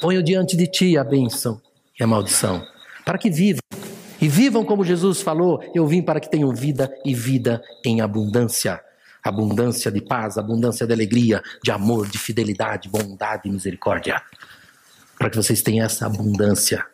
Ponho 0.00 0.20
diante 0.20 0.56
de 0.56 0.66
ti 0.66 0.98
a 0.98 1.04
bênção 1.04 1.62
e 1.96 2.02
a 2.02 2.06
maldição, 2.08 2.66
para 3.04 3.16
que 3.16 3.30
vivam. 3.30 3.60
E 4.20 4.28
vivam 4.28 4.64
como 4.64 4.84
Jesus 4.84 5.22
falou: 5.22 5.62
Eu 5.72 5.86
vim 5.86 6.02
para 6.02 6.18
que 6.18 6.28
tenham 6.28 6.52
vida 6.52 6.92
e 7.04 7.14
vida 7.14 7.62
em 7.84 8.00
abundância. 8.00 8.82
abundância 9.22 9.88
de 9.88 10.00
paz, 10.00 10.36
abundância 10.36 10.84
de 10.84 10.92
alegria, 10.92 11.40
de 11.62 11.70
amor, 11.70 12.08
de 12.08 12.18
fidelidade, 12.18 12.88
bondade 12.88 13.48
e 13.48 13.52
misericórdia. 13.52 14.20
Para 15.16 15.30
que 15.30 15.36
vocês 15.36 15.62
tenham 15.62 15.86
essa 15.86 16.06
abundância, 16.06 16.84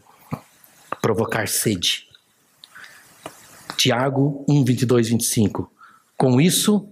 provocar 1.01 1.49
sede. 1.49 2.08
Tiago 3.79 4.45
1, 4.49 4.65
22, 4.65 5.09
25. 5.09 5.73
Com 6.17 6.41
isso, 6.41 6.89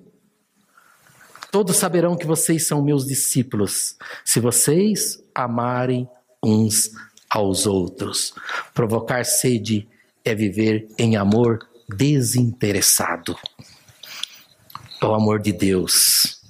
todos 1.50 1.74
saberão 1.76 2.16
que 2.16 2.24
vocês 2.24 2.64
são 2.64 2.80
meus 2.80 3.04
discípulos, 3.04 3.96
se 4.24 4.38
vocês 4.38 5.20
amarem 5.34 6.08
uns 6.40 6.92
aos 7.28 7.66
outros. 7.66 8.32
Provocar 8.72 9.24
sede 9.24 9.88
é 10.24 10.32
viver 10.32 10.86
em 10.96 11.16
amor 11.16 11.58
desinteressado. 11.88 13.36
É 15.02 15.06
o 15.06 15.12
amor 15.12 15.40
de 15.40 15.52
Deus. 15.52 16.40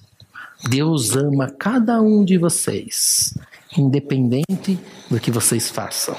Deus 0.69 1.17
ama 1.17 1.51
cada 1.51 2.03
um 2.03 2.23
de 2.23 2.37
vocês, 2.37 3.33
independente 3.77 4.79
do 5.11 5.19
que 5.19 5.31
vocês 5.31 5.71
façam, 5.71 6.15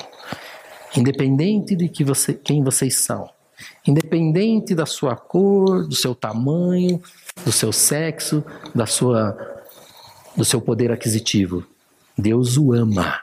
independente 0.96 1.76
de 1.76 1.88
que 1.88 2.04
você, 2.04 2.34
quem 2.34 2.64
vocês 2.64 2.96
são, 2.98 3.30
independente 3.88 4.76
da 4.76 4.86
sua 4.86 5.16
cor, 5.16 5.88
do 5.88 5.96
seu 5.96 6.14
tamanho, 6.14 7.02
do 7.46 7.52
seu 7.52 7.72
sexo, 7.72 8.44
da 8.76 8.86
sua, 8.86 9.38
do 10.36 10.44
seu 10.44 10.62
poder 10.62 10.92
aquisitivo. 10.92 11.66
Deus 12.18 12.58
o 12.58 12.74
ama. 12.74 13.22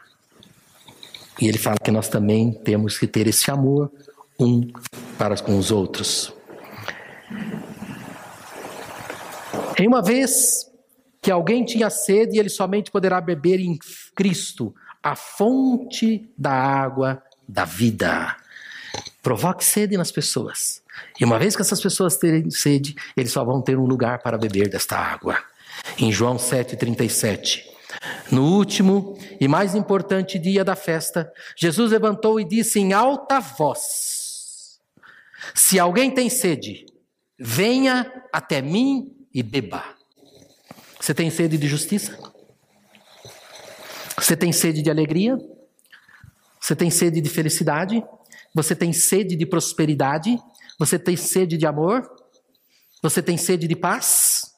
E 1.41 1.49
ele 1.49 1.59
fala 1.59 1.77
que 1.83 1.91
nós 1.91 2.09
também 2.09 2.53
temos 2.53 2.97
que 2.97 3.07
ter 3.07 3.27
esse 3.27 3.51
amor 3.51 3.91
um 4.39 4.71
para 5.19 5.37
com 5.37 5.59
os 5.59 5.71
outros. 5.71 6.33
Em 9.79 9.87
uma 9.87 10.01
vez 10.01 10.71
que 11.21 11.31
alguém 11.31 11.65
tinha 11.65 11.91
sede, 11.91 12.39
ele 12.39 12.49
somente 12.49 12.91
poderá 12.91 13.21
beber 13.21 13.59
em 13.59 13.79
Cristo, 14.15 14.75
a 15.03 15.17
fonte 15.17 16.31
da 16.39 16.53
água 16.53 17.23
da 17.49 17.65
vida. 17.65 18.37
Provoque 19.25 19.65
sede 19.65 19.97
nas 19.97 20.13
pessoas. 20.13 20.83
E 21.19 21.25
uma 21.25 21.39
vez 21.39 21.57
que 21.57 21.63
essas 21.63 21.81
pessoas 21.81 22.19
terem 22.19 22.51
sede, 22.51 22.95
eles 23.17 23.33
só 23.33 23.43
vão 23.43 23.63
ter 23.63 23.79
um 23.79 23.87
lugar 23.87 24.19
para 24.19 24.37
beber 24.37 24.69
desta 24.69 24.99
água. 24.99 25.43
Em 25.99 26.13
João 26.13 26.37
7,37. 26.37 27.63
No 28.31 28.45
último 28.45 29.19
e 29.41 29.49
mais 29.49 29.75
importante 29.75 30.39
dia 30.39 30.63
da 30.63 30.77
festa, 30.77 31.33
Jesus 31.57 31.91
levantou 31.91 32.39
e 32.39 32.45
disse 32.45 32.79
em 32.79 32.93
alta 32.93 33.41
voz: 33.41 34.79
Se 35.55 35.79
alguém 35.79 36.11
tem 36.11 36.29
sede, 36.29 36.85
venha 37.39 38.13
até 38.31 38.61
mim 38.61 39.11
e 39.33 39.43
beba. 39.43 39.85
Você 41.01 41.15
tem 41.15 41.31
sede 41.31 41.57
de 41.57 41.67
justiça? 41.67 42.19
Você 44.19 44.37
tem 44.37 44.53
sede 44.53 44.83
de 44.83 44.91
alegria? 44.91 45.39
Você 46.61 46.77
tem 46.77 46.91
sede 46.91 47.23
de 47.23 47.31
felicidade? 47.31 48.05
Você 48.55 48.77
tem 48.77 48.93
sede 48.93 49.35
de 49.35 49.45
prosperidade? 49.45 50.39
Você 50.79 50.99
tem 50.99 51.17
sede 51.17 51.57
de 51.57 51.67
amor? 51.67 52.09
Você 53.03 53.21
tem 53.21 53.37
sede 53.37 53.67
de 53.67 53.75
paz? 53.75 54.55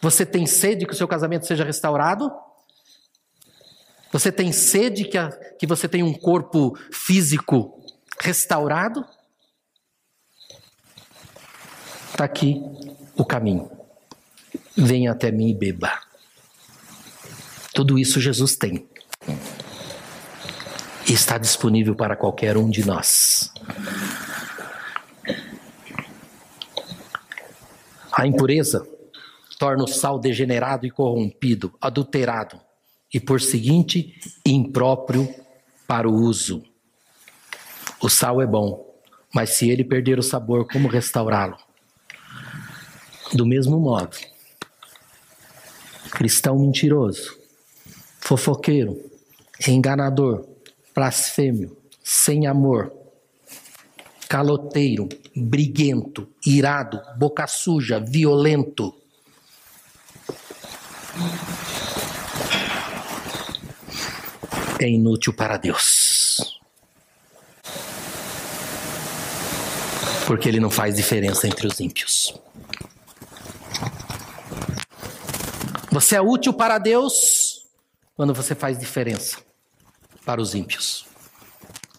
Você 0.00 0.24
tem 0.24 0.46
sede 0.46 0.86
que 0.86 0.92
o 0.92 0.96
seu 0.96 1.08
casamento 1.08 1.46
seja 1.46 1.64
restaurado? 1.64 2.30
Você 4.12 4.30
tem 4.30 4.52
sede 4.52 5.04
que, 5.04 5.18
a, 5.18 5.30
que 5.58 5.66
você 5.66 5.88
tenha 5.88 6.04
um 6.04 6.14
corpo 6.14 6.78
físico 6.92 7.82
restaurado? 8.20 9.04
Está 12.10 12.24
aqui 12.24 12.62
o 13.16 13.24
caminho. 13.24 13.68
Venha 14.76 15.10
até 15.10 15.32
mim 15.32 15.50
e 15.50 15.54
beba. 15.54 16.00
Tudo 17.74 17.98
isso 17.98 18.20
Jesus 18.20 18.54
tem. 18.54 18.88
E 21.06 21.12
está 21.12 21.38
disponível 21.38 21.94
para 21.94 22.16
qualquer 22.16 22.56
um 22.56 22.70
de 22.70 22.86
nós. 22.86 23.52
A 28.12 28.26
impureza 28.26 28.86
torna 29.58 29.84
o 29.84 29.88
sal 29.88 30.18
degenerado 30.18 30.86
e 30.86 30.90
corrompido, 30.90 31.74
adulterado 31.80 32.60
e, 33.12 33.20
por 33.20 33.40
seguinte, 33.40 34.18
impróprio 34.46 35.28
para 35.86 36.08
o 36.08 36.14
uso. 36.14 36.62
O 38.00 38.08
sal 38.08 38.40
é 38.40 38.46
bom, 38.46 38.94
mas 39.32 39.50
se 39.50 39.68
ele 39.68 39.84
perder 39.84 40.18
o 40.18 40.22
sabor, 40.22 40.66
como 40.66 40.88
restaurá-lo? 40.88 41.56
Do 43.32 43.44
mesmo 43.44 43.80
modo, 43.80 44.16
cristão 46.10 46.58
mentiroso, 46.58 47.36
fofoqueiro, 48.20 48.98
enganador, 49.66 50.46
blasfêmio, 50.94 51.76
sem 52.02 52.46
amor, 52.46 52.92
caloteiro, 54.28 55.08
briguento, 55.34 56.28
irado, 56.46 57.00
boca 57.16 57.46
suja, 57.46 57.98
violento, 57.98 58.94
é 64.78 64.88
inútil 64.88 65.34
para 65.34 65.56
Deus. 65.56 66.60
Porque 70.26 70.48
ele 70.48 70.60
não 70.60 70.70
faz 70.70 70.96
diferença 70.96 71.46
entre 71.46 71.66
os 71.66 71.80
ímpios. 71.80 72.34
Você 75.90 76.16
é 76.16 76.20
útil 76.20 76.52
para 76.52 76.78
Deus 76.78 77.66
quando 78.16 78.34
você 78.34 78.54
faz 78.54 78.78
diferença 78.78 79.43
para 80.24 80.40
os 80.40 80.54
ímpios. 80.54 81.06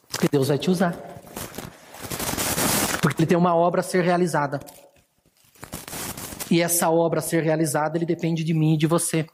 Porque 0.09 0.27
Deus 0.29 0.47
vai 0.47 0.57
te 0.57 0.69
usar. 0.69 0.93
Porque 3.01 3.21
ele 3.21 3.27
tem 3.27 3.38
uma 3.38 3.55
obra 3.55 3.81
a 3.81 3.83
ser 3.83 4.03
realizada. 4.03 4.59
E 6.49 6.61
essa 6.61 6.89
obra 6.89 7.19
a 7.19 7.23
ser 7.23 7.43
realizada, 7.43 7.97
ele 7.97 8.05
depende 8.05 8.43
de 8.43 8.53
mim 8.53 8.75
e 8.75 8.77
de 8.77 8.88
você. 8.88 9.27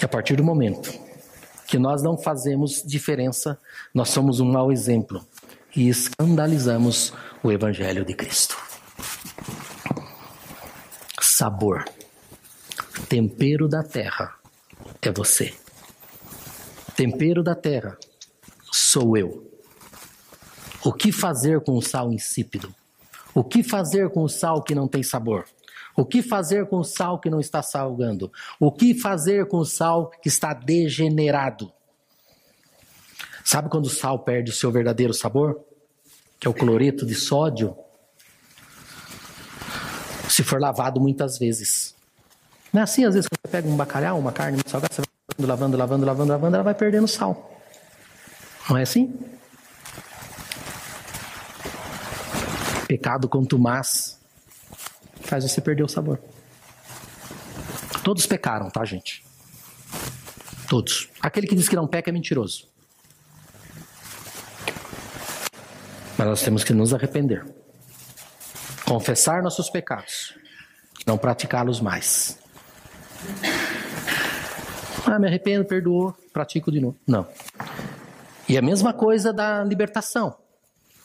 E 0.00 0.04
a 0.04 0.08
partir 0.08 0.36
do 0.36 0.44
momento 0.44 0.92
que 1.66 1.78
nós 1.78 2.02
não 2.02 2.18
fazemos 2.18 2.82
diferença, 2.84 3.58
nós 3.94 4.08
somos 4.08 4.40
um 4.40 4.50
mau 4.50 4.72
exemplo 4.72 5.24
e 5.76 5.88
escandalizamos 5.88 7.12
o 7.42 7.52
Evangelho 7.52 8.04
de 8.04 8.14
Cristo. 8.14 8.56
Sabor, 11.20 11.84
tempero 13.10 13.66
da 13.66 13.82
terra 13.82 14.38
é 15.02 15.10
você. 15.10 15.52
Tempero 16.94 17.42
da 17.42 17.56
terra 17.56 17.98
sou 18.70 19.16
eu. 19.16 19.50
O 20.84 20.92
que 20.92 21.10
fazer 21.10 21.60
com 21.62 21.76
o 21.76 21.82
sal 21.82 22.12
insípido? 22.12 22.72
O 23.34 23.42
que 23.42 23.64
fazer 23.64 24.10
com 24.10 24.22
o 24.22 24.28
sal 24.28 24.62
que 24.62 24.76
não 24.76 24.86
tem 24.86 25.02
sabor? 25.02 25.44
O 25.96 26.06
que 26.06 26.22
fazer 26.22 26.68
com 26.68 26.76
o 26.76 26.84
sal 26.84 27.18
que 27.18 27.28
não 27.28 27.40
está 27.40 27.62
salgando? 27.62 28.30
O 28.60 28.70
que 28.70 28.94
fazer 28.94 29.48
com 29.48 29.56
o 29.56 29.66
sal 29.66 30.08
que 30.22 30.28
está 30.28 30.54
degenerado? 30.54 31.72
Sabe 33.44 33.68
quando 33.68 33.86
o 33.86 33.90
sal 33.90 34.20
perde 34.20 34.52
o 34.52 34.54
seu 34.54 34.70
verdadeiro 34.70 35.12
sabor? 35.12 35.60
Que 36.38 36.46
é 36.46 36.50
o 36.50 36.54
cloreto 36.54 37.04
de 37.04 37.16
sódio? 37.16 37.76
Se 40.28 40.44
for 40.44 40.60
lavado 40.60 41.00
muitas 41.00 41.36
vezes. 41.36 41.98
Não 42.72 42.80
é 42.80 42.84
assim, 42.84 43.04
às 43.04 43.14
vezes, 43.14 43.28
quando 43.28 43.40
você 43.42 43.48
pega 43.48 43.68
um 43.68 43.76
bacalhau, 43.76 44.18
uma 44.18 44.32
carne 44.32 44.56
muito 44.56 44.70
salgada, 44.70 44.94
você 44.94 45.02
vai 45.02 45.46
lavando, 45.46 45.76
lavando, 45.76 46.06
lavando, 46.06 46.32
lavando, 46.32 46.56
ela 46.56 46.64
vai 46.64 46.74
perdendo 46.74 47.08
sal. 47.08 47.50
Não 48.68 48.76
é 48.76 48.82
assim? 48.82 49.18
Pecado 52.86 53.28
contumaz 53.28 54.18
faz 55.22 55.44
você 55.44 55.60
perder 55.60 55.82
o 55.82 55.88
sabor. 55.88 56.20
Todos 58.02 58.26
pecaram, 58.26 58.70
tá, 58.70 58.84
gente? 58.84 59.24
Todos. 60.68 61.08
Aquele 61.20 61.46
que 61.46 61.54
diz 61.54 61.68
que 61.68 61.76
não 61.76 61.86
peca 61.86 62.10
é 62.10 62.12
mentiroso. 62.12 62.68
Mas 66.16 66.26
nós 66.26 66.42
temos 66.42 66.64
que 66.64 66.72
nos 66.72 66.92
arrepender. 66.92 67.44
Confessar 68.84 69.42
nossos 69.42 69.70
pecados. 69.70 70.34
Não 71.06 71.16
praticá-los 71.16 71.80
mais. 71.80 72.38
Ah, 75.10 75.18
me 75.18 75.26
arrependo, 75.26 75.64
perdoou, 75.64 76.16
pratico 76.32 76.70
de 76.70 76.78
novo. 76.78 76.96
Não. 77.04 77.26
E 78.48 78.56
a 78.56 78.62
mesma 78.62 78.92
coisa 78.92 79.32
da 79.32 79.64
libertação. 79.64 80.36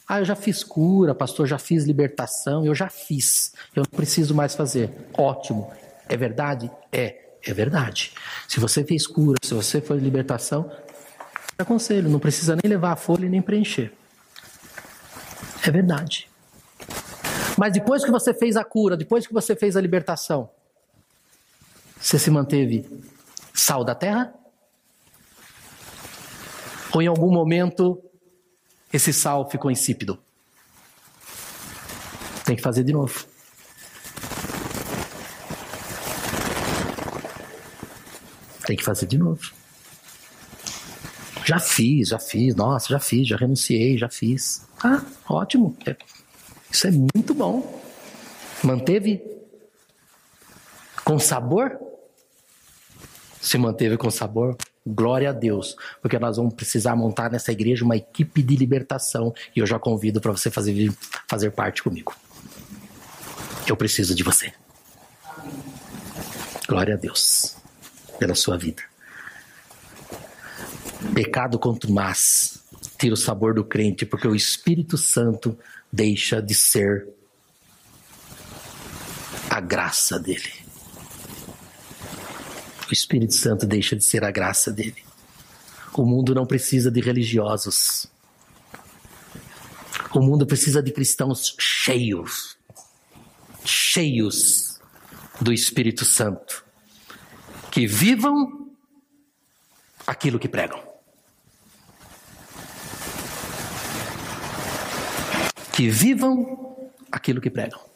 Ah, 0.08 0.20
eu 0.20 0.26
já 0.26 0.36
fiz 0.36 0.64
cura, 0.64 1.16
pastor, 1.16 1.47
já 1.47 1.58
fiz 1.58 1.86
libertação, 1.86 2.64
eu 2.64 2.76
já 2.76 2.88
fiz. 2.88 3.53
Eu 3.76 3.82
não 3.82 3.97
preciso 3.97 4.36
mais 4.36 4.53
fazer. 4.53 4.91
Ótimo. 5.18 5.72
É 6.08 6.16
verdade? 6.16 6.70
É, 6.91 7.20
é 7.43 7.51
verdade. 7.51 8.14
Se 8.47 8.60
você 8.60 8.84
fez 8.84 9.08
cura, 9.08 9.39
se 9.43 9.56
você 9.56 9.82
foi 9.82 9.97
libertação, 9.97 10.70
aconselho, 11.58 12.08
não 12.08 12.20
precisa 12.20 12.56
nem 12.56 12.70
levar 12.70 12.91
a 12.91 12.95
folha 12.95 13.26
e 13.26 13.30
nem 13.30 13.41
preencher. 13.41 13.91
É 15.66 15.72
verdade. 15.72 16.30
Mas 17.58 17.74
depois 17.74 18.06
que 18.06 18.12
você 18.12 18.36
fez 18.36 18.56
a 18.56 18.64
cura, 18.64 18.95
depois 18.95 19.26
que 19.26 19.34
você 19.34 19.56
fez 19.56 19.76
a 19.76 19.82
libertação, 19.82 20.47
você 21.99 22.20
se 22.20 22.30
manteve 22.30 22.86
sal 23.56 23.84
da 23.84 23.95
terra? 23.95 24.34
Ou 26.93 27.01
em 27.01 27.08
algum 27.08 27.32
momento 27.32 28.01
esse 28.93 29.12
sal 29.12 29.49
ficou 29.49 29.72
insípido? 29.72 30.20
Tem 32.45 32.56
que 32.56 32.62
fazer 32.62 32.84
de 32.84 32.93
novo. 32.93 33.26
Tem 38.66 38.76
que 38.76 38.84
fazer 38.84 39.08
de 39.08 39.18
novo. 39.18 39.51
Já 41.43 41.60
fiz, 41.60 42.10
já 42.10 42.20
fiz, 42.20 42.56
nossa, 42.56 42.89
já 42.89 42.99
fiz, 42.99 43.28
já 43.28 43.38
renunciei, 43.38 43.97
já 43.97 44.10
fiz. 44.10 44.66
Ah, 44.84 45.03
ótimo. 45.30 45.78
Isso 46.72 46.88
é 46.88 46.91
muito 46.91 47.34
bom. 47.34 47.84
Manteve 48.64 49.22
com 51.03 51.20
sabor? 51.20 51.80
Se 53.46 53.60
manteve 53.60 53.96
com 53.96 54.10
sabor, 54.10 54.58
glória 54.84 55.30
a 55.30 55.32
Deus, 55.32 55.76
porque 56.02 56.18
nós 56.18 56.38
vamos 56.38 56.56
precisar 56.56 56.96
montar 56.96 57.30
nessa 57.30 57.52
igreja 57.52 57.86
uma 57.86 57.96
equipe 57.96 58.41
de 58.41 58.56
libertação 58.56 59.32
e 59.56 59.60
eu 59.60 59.68
já 59.68 59.78
convido 59.78 60.20
para 60.20 60.32
você 60.32 60.50
fazer, 60.50 60.91
fazer 61.28 61.52
parte 61.52 61.84
comigo. 61.84 62.16
Eu 63.68 63.78
preciso 63.78 64.16
de 64.16 64.24
você. 64.24 64.52
Glória 66.68 66.96
a 66.96 66.98
Deus 66.98 67.56
pela 68.18 68.34
sua 68.34 68.58
vida. 68.58 68.82
Pecado 71.14 71.60
contumaz 71.60 72.64
tira 72.98 73.14
o 73.14 73.18
sabor 73.18 73.54
do 73.54 73.64
crente, 73.64 74.08
porque 74.08 74.28
o 74.28 74.34
Espírito 74.34 74.98
Santo 74.98 75.56
deixa 75.93 76.41
de 76.41 76.56
ser 76.56 77.08
a 79.52 79.62
graça 79.62 80.20
dele. 80.20 80.64
O 82.90 82.94
Espírito 82.94 83.34
Santo 83.34 83.66
deixa 83.66 83.96
de 83.96 84.04
ser 84.04 84.24
a 84.24 84.32
graça 84.32 84.72
dele. 84.72 85.04
O 85.94 86.06
mundo 86.06 86.36
não 86.36 86.46
precisa 86.46 86.92
de 86.92 87.00
religiosos. 87.02 88.08
O 90.14 90.22
mundo 90.22 90.46
precisa 90.46 90.82
de 90.84 90.92
cristãos 90.92 91.56
cheios, 91.60 92.58
cheios 93.64 94.80
do 95.42 95.52
Espírito 95.52 96.06
Santo, 96.06 96.64
que 97.72 97.88
vivam 97.88 98.70
aquilo 100.06 100.40
que 100.40 100.48
pregam. 100.48 100.82
Que 105.74 105.90
vivam 105.90 106.90
aquilo 107.12 107.42
que 107.42 107.50
pregam. 107.50 107.95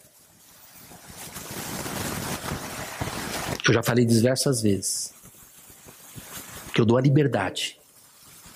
Eu 3.70 3.74
já 3.74 3.84
falei 3.84 4.04
diversas 4.04 4.64
vezes 4.64 5.14
que 6.74 6.82
eu 6.82 6.86
dou 6.86 6.98
a 6.98 7.02
liberdade 7.02 7.80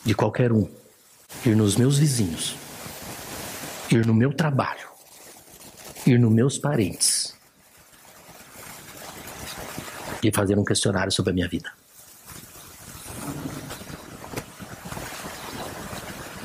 de 0.04 0.16
qualquer 0.16 0.52
um 0.52 0.68
ir 1.46 1.56
nos 1.56 1.76
meus 1.76 2.00
vizinhos, 2.00 2.56
ir 3.92 4.08
no 4.08 4.14
meu 4.16 4.34
trabalho, 4.34 4.90
ir 6.08 6.20
nos 6.20 6.32
meus 6.32 6.58
parentes 6.58 7.38
e 10.24 10.32
fazer 10.32 10.58
um 10.58 10.66
questionário 10.66 11.12
sobre 11.12 11.30
a 11.30 11.34
minha 11.36 11.48
vida. 11.48 11.72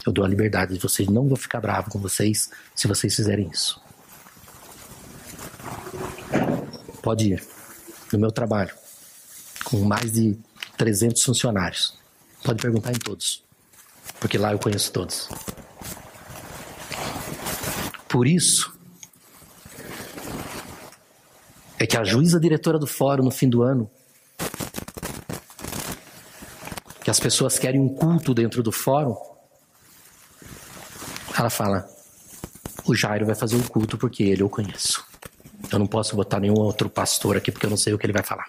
Eu 0.04 0.12
dou 0.12 0.26
a 0.26 0.28
liberdade 0.28 0.74
de 0.74 0.78
vocês, 0.78 1.08
não 1.08 1.26
vou 1.26 1.38
ficar 1.38 1.62
bravo 1.62 1.88
com 1.88 1.98
vocês 1.98 2.50
se 2.74 2.86
vocês 2.86 3.16
fizerem 3.16 3.48
isso. 3.50 3.80
Pode 7.00 7.32
ir 7.32 7.57
no 8.12 8.18
meu 8.18 8.30
trabalho, 8.30 8.74
com 9.64 9.78
mais 9.80 10.12
de 10.12 10.36
300 10.76 11.22
funcionários. 11.22 11.96
Pode 12.42 12.62
perguntar 12.62 12.92
em 12.92 12.98
todos, 12.98 13.42
porque 14.20 14.38
lá 14.38 14.52
eu 14.52 14.58
conheço 14.58 14.92
todos. 14.92 15.28
Por 18.08 18.26
isso, 18.26 18.72
é 21.78 21.86
que 21.86 21.96
a 21.96 22.04
juíza 22.04 22.40
diretora 22.40 22.78
do 22.78 22.86
fórum 22.86 23.24
no 23.24 23.30
fim 23.30 23.48
do 23.48 23.62
ano, 23.62 23.90
que 27.02 27.10
as 27.10 27.20
pessoas 27.20 27.58
querem 27.58 27.80
um 27.80 27.88
culto 27.88 28.34
dentro 28.34 28.62
do 28.62 28.72
fórum, 28.72 29.16
ela 31.38 31.50
fala: 31.50 31.88
o 32.84 32.94
Jairo 32.94 33.26
vai 33.26 33.34
fazer 33.34 33.56
um 33.56 33.62
culto 33.62 33.96
porque 33.96 34.22
ele 34.22 34.42
eu 34.42 34.48
conheço. 34.48 35.07
Eu 35.72 35.78
não 35.78 35.86
posso 35.86 36.16
botar 36.16 36.40
nenhum 36.40 36.54
outro 36.54 36.88
pastor 36.88 37.36
aqui 37.36 37.52
porque 37.52 37.66
eu 37.66 37.70
não 37.70 37.76
sei 37.76 37.92
o 37.92 37.98
que 37.98 38.06
ele 38.06 38.12
vai 38.12 38.22
falar. 38.22 38.48